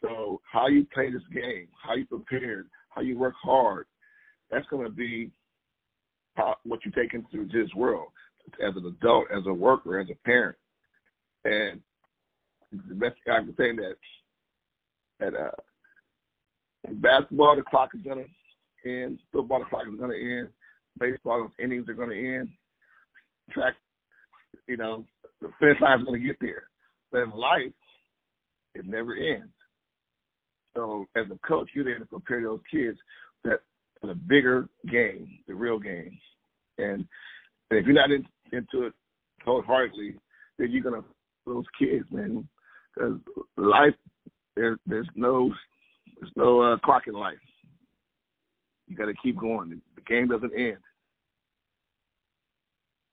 So 0.00 0.40
how 0.50 0.66
you 0.66 0.86
play 0.92 1.10
this 1.10 1.22
game, 1.32 1.68
how 1.80 1.94
you 1.94 2.04
prepare, 2.06 2.64
how 2.90 3.02
you 3.02 3.18
work 3.18 3.34
hard, 3.42 3.86
that's 4.50 4.66
going 4.68 4.84
to 4.84 4.92
be 4.92 5.30
what 6.64 6.84
you 6.84 6.90
take 6.90 7.14
into 7.14 7.46
this 7.52 7.72
world 7.74 8.08
as 8.60 8.74
an 8.76 8.86
adult, 8.86 9.26
as 9.34 9.46
a 9.46 9.52
worker, 9.52 10.00
as 10.00 10.08
a 10.10 10.14
parent. 10.26 10.56
And 11.44 11.80
the 12.88 12.94
best 12.94 13.16
I 13.30 13.38
can 13.38 13.54
say 13.56 13.76
that 13.76 13.94
that 15.20 15.34
uh, 15.34 15.50
basketball 16.94 17.56
the 17.56 17.62
clock 17.62 17.90
is 17.94 18.00
gonna 18.02 18.24
end, 18.84 19.18
football 19.32 19.64
clock 19.64 19.84
is 19.92 19.98
gonna 19.98 20.14
end, 20.14 20.48
baseball 20.98 21.50
innings 21.58 21.88
are 21.88 21.94
gonna 21.94 22.14
end, 22.14 22.48
track, 23.50 23.74
you 24.66 24.76
know, 24.76 25.04
the 25.40 25.48
finish 25.58 25.80
line 25.80 26.00
is 26.00 26.04
gonna 26.04 26.18
get 26.18 26.36
there. 26.40 26.64
But 27.10 27.22
in 27.22 27.30
life, 27.30 27.72
it 28.74 28.86
never 28.86 29.14
ends. 29.14 29.52
So 30.74 31.06
as 31.16 31.26
a 31.30 31.38
coach, 31.46 31.70
you're 31.74 31.84
there 31.84 31.98
to 31.98 32.06
prepare 32.06 32.42
those 32.42 32.60
kids 32.70 32.98
that 33.44 33.60
for 34.00 34.08
the 34.08 34.14
bigger 34.14 34.68
game, 34.90 35.28
the 35.46 35.54
real 35.54 35.78
game. 35.78 36.18
And, 36.78 37.06
and 37.70 37.78
if 37.78 37.86
you're 37.86 37.94
not 37.94 38.10
in, 38.10 38.24
into 38.52 38.86
it 38.86 38.92
wholeheartedly, 39.44 40.16
then 40.58 40.70
you're 40.70 40.82
gonna 40.82 41.04
those 41.46 41.64
kids, 41.78 42.04
man. 42.10 42.48
Because 42.94 43.18
life, 43.56 43.94
there, 44.56 44.78
there's 44.86 45.08
no, 45.14 45.52
there's 46.20 46.32
no 46.36 46.60
uh, 46.60 46.78
clock 46.78 47.02
in 47.06 47.14
life. 47.14 47.38
You 48.92 48.98
got 48.98 49.06
to 49.06 49.14
keep 49.22 49.38
going. 49.38 49.80
The 49.96 50.02
game 50.02 50.28
doesn't 50.28 50.52
end. 50.54 50.76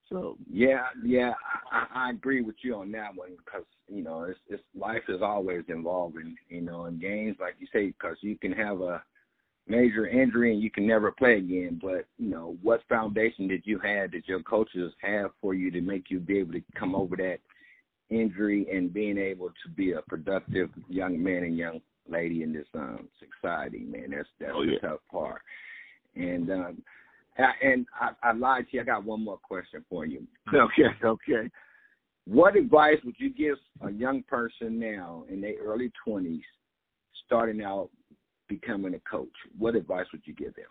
So 0.09 0.35
yeah, 0.51 0.87
yeah, 1.05 1.31
I, 1.71 2.07
I 2.07 2.09
agree 2.09 2.41
with 2.41 2.55
you 2.63 2.75
on 2.75 2.91
that 2.91 3.15
one 3.15 3.29
because 3.37 3.65
you 3.87 4.03
know 4.03 4.23
it's, 4.23 4.39
it's 4.49 4.61
life 4.77 5.03
is 5.07 5.21
always 5.21 5.63
involving. 5.69 6.35
You 6.49 6.61
know, 6.61 6.85
in 6.85 6.99
games 6.99 7.37
like 7.39 7.55
you 7.59 7.67
say, 7.71 7.87
because 7.87 8.17
you 8.19 8.37
can 8.37 8.51
have 8.51 8.81
a 8.81 9.01
major 9.67 10.07
injury 10.07 10.51
and 10.51 10.61
you 10.61 10.69
can 10.69 10.85
never 10.85 11.13
play 11.13 11.37
again. 11.37 11.79
But 11.81 12.05
you 12.17 12.29
know, 12.29 12.57
what 12.61 12.81
foundation 12.89 13.47
did 13.47 13.61
you 13.63 13.79
have 13.79 14.11
that 14.11 14.27
your 14.27 14.43
coaches 14.43 14.91
have 15.01 15.31
for 15.39 15.53
you 15.53 15.71
to 15.71 15.79
make 15.79 16.09
you 16.09 16.19
be 16.19 16.39
able 16.39 16.53
to 16.53 16.63
come 16.75 16.93
over 16.93 17.15
that 17.15 17.37
injury 18.09 18.67
and 18.69 18.91
being 18.91 19.17
able 19.17 19.49
to 19.63 19.69
be 19.77 19.93
a 19.93 20.01
productive 20.09 20.71
young 20.89 21.23
man 21.23 21.43
and 21.43 21.55
young 21.55 21.79
lady 22.09 22.43
in 22.43 22.51
this 22.51 22.67
um 22.73 23.07
society, 23.19 23.85
man. 23.87 24.09
That's 24.09 24.27
that's 24.39 24.51
oh, 24.53 24.63
yeah. 24.63 24.79
the 24.81 24.87
tough 24.87 24.99
part. 25.09 25.41
And 26.15 26.49
um 26.51 26.83
and 27.61 27.85
I, 27.99 28.29
I 28.29 28.33
lied 28.33 28.65
to 28.69 28.77
you. 28.77 28.81
I 28.81 28.85
got 28.85 29.05
one 29.05 29.23
more 29.23 29.37
question 29.37 29.83
for 29.89 30.05
you. 30.05 30.25
Okay, 30.53 30.89
okay. 31.03 31.49
What 32.25 32.55
advice 32.55 32.97
would 33.05 33.15
you 33.17 33.33
give 33.33 33.57
a 33.81 33.91
young 33.91 34.23
person 34.23 34.79
now 34.79 35.23
in 35.29 35.41
their 35.41 35.55
early 35.63 35.91
twenties, 36.03 36.43
starting 37.25 37.63
out 37.63 37.89
becoming 38.47 38.93
a 38.93 38.99
coach? 39.09 39.29
What 39.57 39.75
advice 39.75 40.05
would 40.11 40.21
you 40.25 40.33
give 40.33 40.55
them? 40.55 40.65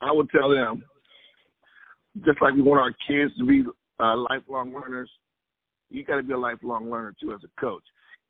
I 0.00 0.12
would 0.12 0.30
tell 0.30 0.50
them, 0.50 0.84
just 2.24 2.40
like 2.40 2.54
we 2.54 2.62
want 2.62 2.80
our 2.80 2.94
kids 3.08 3.36
to 3.38 3.46
be 3.46 3.64
uh, 3.98 4.16
lifelong 4.16 4.72
learners, 4.72 5.10
you 5.90 6.04
got 6.04 6.16
to 6.16 6.22
be 6.22 6.32
a 6.32 6.38
lifelong 6.38 6.90
learner 6.90 7.14
too 7.20 7.32
as 7.32 7.40
a 7.44 7.60
coach. 7.60 7.84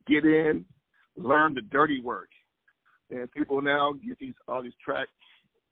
Get 0.06 0.24
in, 0.24 0.64
learn 1.16 1.54
the 1.54 1.62
dirty 1.62 2.00
work. 2.00 2.28
And 3.10 3.30
people 3.32 3.62
now 3.62 3.92
get 4.04 4.18
these 4.18 4.34
all 4.48 4.62
these 4.62 4.72
tracks 4.84 5.10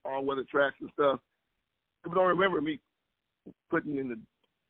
all 0.05 0.25
weather 0.25 0.45
tracks 0.51 0.77
and 0.81 0.90
stuff. 0.93 1.21
People 2.03 2.21
don't 2.21 2.29
remember 2.29 2.61
me 2.61 2.81
putting 3.71 3.97
in 3.97 4.09
the 4.09 4.21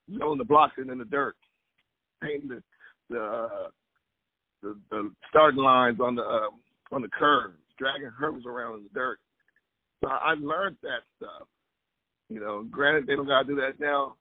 knowing 0.09 0.39
the 0.39 0.45
blocks 0.45 0.75
and 0.77 0.91
in 0.91 0.99
the 0.99 1.05
dirt, 1.05 1.37
painting 2.23 2.49
the 2.49 2.63
the 3.11 3.21
uh, 3.21 3.69
the, 4.63 4.79
the 4.91 5.13
starting 5.29 5.63
lines 5.63 5.99
on 6.01 6.15
the 6.15 6.23
uh, 6.23 6.95
on 6.95 7.03
the 7.03 7.09
curves, 7.09 7.59
dragging 7.79 8.11
hurdles 8.19 8.47
around 8.47 8.79
in 8.79 8.83
the 8.85 8.91
dirt. 8.95 9.19
So 10.03 10.11
I 10.11 10.35
learned 10.35 10.77
that 10.83 11.03
stuff. 11.17 11.49
You 12.29 12.41
know, 12.41 12.67
granted 12.71 13.07
they 13.07 13.17
don't 13.17 13.27
gotta 13.27 13.47
do 13.47 13.57
that 13.57 13.81
now, 13.81 14.17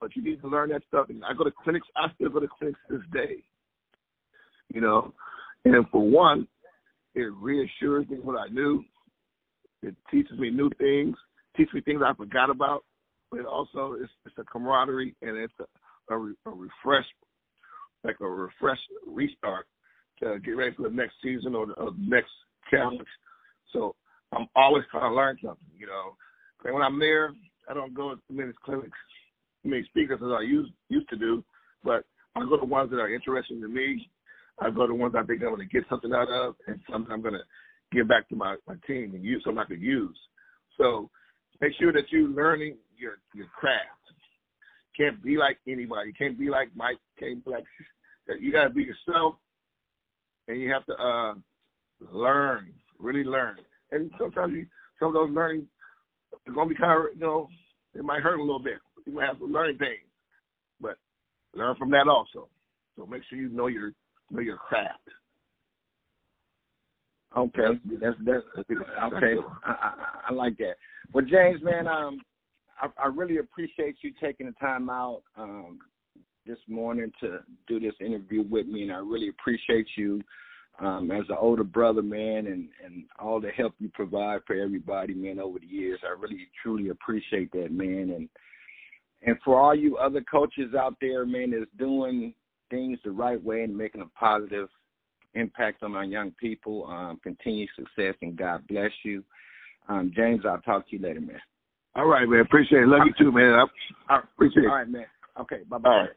but 0.00 0.14
you 0.16 0.22
need 0.22 0.40
to 0.42 0.48
learn 0.48 0.70
that 0.70 0.82
stuff. 0.88 1.06
And 1.08 1.24
I 1.24 1.32
go 1.34 1.44
to 1.44 1.50
clinics. 1.50 1.86
I 1.96 2.08
still 2.14 2.30
go 2.30 2.40
to 2.40 2.48
clinics 2.58 2.80
this 2.90 3.00
day. 3.12 3.42
You 4.72 4.80
know, 4.80 5.14
and 5.64 5.86
for 5.90 6.02
one, 6.02 6.46
it 7.14 7.32
reassures 7.40 8.08
me 8.08 8.18
what 8.22 8.38
I 8.38 8.48
knew. 8.48 8.84
It 9.82 9.94
teaches 10.10 10.38
me 10.38 10.50
new 10.50 10.70
things, 10.78 11.16
teaches 11.56 11.74
me 11.74 11.80
things 11.82 12.02
I 12.04 12.14
forgot 12.14 12.50
about, 12.50 12.84
but 13.30 13.40
it 13.40 13.46
also 13.46 13.96
it's, 14.00 14.12
it's 14.24 14.36
a 14.38 14.44
camaraderie 14.44 15.14
and 15.22 15.36
it's 15.36 15.52
a, 15.60 16.14
a, 16.14 16.18
a 16.18 16.50
refresh, 16.50 17.06
like 18.04 18.16
a 18.20 18.26
refresh 18.26 18.78
restart 19.06 19.66
to 20.20 20.38
get 20.40 20.52
ready 20.52 20.74
for 20.74 20.82
the 20.88 20.94
next 20.94 21.14
season 21.22 21.54
or 21.54 21.66
the, 21.66 21.72
or 21.74 21.90
the 21.90 22.04
next 22.06 22.30
challenge. 22.70 23.06
So 23.72 23.94
I'm 24.32 24.46
always 24.54 24.84
trying 24.90 25.10
to 25.10 25.14
learn 25.14 25.36
something, 25.42 25.66
you 25.76 25.86
know. 25.86 26.16
And 26.64 26.74
when 26.74 26.82
I'm 26.82 26.98
there, 26.98 27.32
I 27.68 27.74
don't 27.74 27.94
go 27.94 28.14
to 28.14 28.20
many 28.30 28.52
clinics, 28.64 28.98
many 29.64 29.84
speakers 29.84 30.20
as 30.22 30.30
I 30.32 30.42
used 30.42 30.72
used 30.88 31.08
to 31.10 31.16
do, 31.16 31.44
but 31.84 32.04
I 32.34 32.40
go 32.40 32.56
to 32.56 32.64
ones 32.64 32.90
that 32.90 33.00
are 33.00 33.12
interesting 33.12 33.60
to 33.60 33.68
me. 33.68 34.08
I 34.58 34.70
go 34.70 34.86
to 34.86 34.94
ones 34.94 35.14
I 35.16 35.22
think 35.24 35.42
I'm 35.42 35.54
going 35.54 35.60
to 35.60 35.66
get 35.66 35.84
something 35.88 36.12
out 36.12 36.28
of, 36.28 36.54
and 36.66 36.80
something 36.90 37.12
I'm 37.12 37.22
going 37.22 37.34
to 37.34 37.40
give 37.92 38.08
back 38.08 38.28
to 38.28 38.36
my, 38.36 38.56
my 38.66 38.74
team 38.86 39.12
and 39.14 39.24
use 39.24 39.42
something 39.44 39.58
I 39.58 39.64
could 39.64 39.80
use. 39.80 40.16
So 40.76 41.10
make 41.60 41.72
sure 41.78 41.92
that 41.92 42.10
you're 42.10 42.28
learning 42.28 42.76
your 42.96 43.18
your 43.34 43.46
craft. 43.58 43.90
Can't 44.96 45.22
be 45.22 45.36
like 45.36 45.58
anybody. 45.68 46.12
Can't 46.12 46.38
be 46.38 46.48
like 46.48 46.68
Mike. 46.74 46.98
Can't 47.18 47.44
be 47.44 47.50
like 47.50 47.64
you 48.40 48.52
gotta 48.52 48.70
be 48.70 48.82
yourself 48.82 49.34
and 50.48 50.60
you 50.60 50.70
have 50.72 50.84
to 50.86 50.94
uh 50.94 51.34
learn, 52.12 52.72
really 52.98 53.24
learn. 53.24 53.56
And 53.92 54.10
sometimes 54.18 54.54
you 54.54 54.66
some 54.98 55.08
of 55.08 55.14
those 55.14 55.30
learning 55.30 55.66
are 56.46 56.52
gonna 56.52 56.68
be 56.68 56.74
kind 56.74 56.92
of 56.92 57.14
you 57.14 57.20
know, 57.20 57.48
it 57.94 58.04
might 58.04 58.22
hurt 58.22 58.38
a 58.38 58.42
little 58.42 58.62
bit. 58.62 58.78
You 59.06 59.12
might 59.12 59.26
have 59.26 59.36
some 59.38 59.52
learning 59.52 59.78
pains. 59.78 60.08
But 60.80 60.96
learn 61.54 61.76
from 61.76 61.90
that 61.92 62.08
also. 62.08 62.48
So 62.96 63.06
make 63.06 63.22
sure 63.28 63.38
you 63.38 63.48
know 63.48 63.66
your 63.68 63.92
know 64.30 64.40
your 64.40 64.56
craft. 64.56 65.08
Okay, 67.36 67.80
that's 68.00 68.16
that's 68.24 68.44
okay. 68.58 69.34
I, 69.64 69.70
I, 69.70 69.92
I 70.28 70.32
like 70.32 70.56
that. 70.58 70.74
Well, 71.12 71.24
James, 71.24 71.62
man, 71.62 71.86
um, 71.86 72.20
I, 72.80 72.88
I 73.02 73.06
really 73.08 73.38
appreciate 73.38 73.96
you 74.02 74.12
taking 74.20 74.46
the 74.46 74.52
time 74.52 74.90
out 74.90 75.22
um 75.36 75.78
this 76.46 76.58
morning 76.68 77.12
to 77.20 77.40
do 77.66 77.80
this 77.80 77.94
interview 78.00 78.42
with 78.42 78.66
me, 78.66 78.82
and 78.82 78.92
I 78.92 78.98
really 78.98 79.28
appreciate 79.28 79.86
you 79.96 80.22
um, 80.78 81.10
as 81.10 81.24
an 81.28 81.36
older 81.38 81.64
brother, 81.64 82.02
man, 82.02 82.46
and 82.46 82.68
and 82.84 83.04
all 83.18 83.40
the 83.40 83.50
help 83.50 83.74
you 83.78 83.90
provide 83.92 84.40
for 84.46 84.54
everybody, 84.54 85.14
man, 85.14 85.38
over 85.38 85.58
the 85.58 85.66
years. 85.66 86.00
I 86.04 86.18
really 86.20 86.48
truly 86.62 86.90
appreciate 86.90 87.50
that, 87.52 87.72
man, 87.72 88.12
and 88.14 88.28
and 89.22 89.36
for 89.44 89.60
all 89.60 89.74
you 89.74 89.96
other 89.96 90.22
coaches 90.30 90.74
out 90.74 90.94
there, 91.00 91.26
man, 91.26 91.50
that's 91.50 91.70
doing 91.78 92.34
things 92.70 92.98
the 93.04 93.10
right 93.10 93.42
way 93.42 93.62
and 93.62 93.76
making 93.76 94.02
a 94.02 94.18
positive 94.18 94.68
impact 95.36 95.82
on 95.82 95.94
our 95.94 96.04
young 96.04 96.32
people. 96.32 96.86
Um, 96.86 97.20
continued 97.22 97.68
success 97.76 98.14
and 98.22 98.36
God 98.36 98.66
bless 98.68 98.90
you. 99.04 99.22
Um, 99.88 100.12
James, 100.14 100.42
I'll 100.48 100.60
talk 100.62 100.88
to 100.88 100.96
you 100.96 101.02
later, 101.02 101.20
man. 101.20 101.40
All 101.94 102.06
right, 102.06 102.28
man. 102.28 102.40
Appreciate 102.40 102.82
it. 102.82 102.88
Love 102.88 103.02
you 103.06 103.14
too, 103.16 103.32
man. 103.32 103.66
I 104.08 104.18
appreciate 104.18 104.64
it. 104.64 104.68
All 104.68 104.74
right, 104.74 104.88
man. 104.88 105.06
Okay, 105.40 105.60
bye 105.68 105.78
bye. 105.78 105.90
Right. 105.90 106.10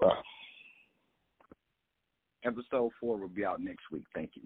Bye. 0.00 0.22
Episode 2.44 2.92
four 3.00 3.16
will 3.16 3.28
be 3.28 3.44
out 3.44 3.60
next 3.60 3.90
week. 3.90 4.04
Thank 4.14 4.30
you. 4.34 4.42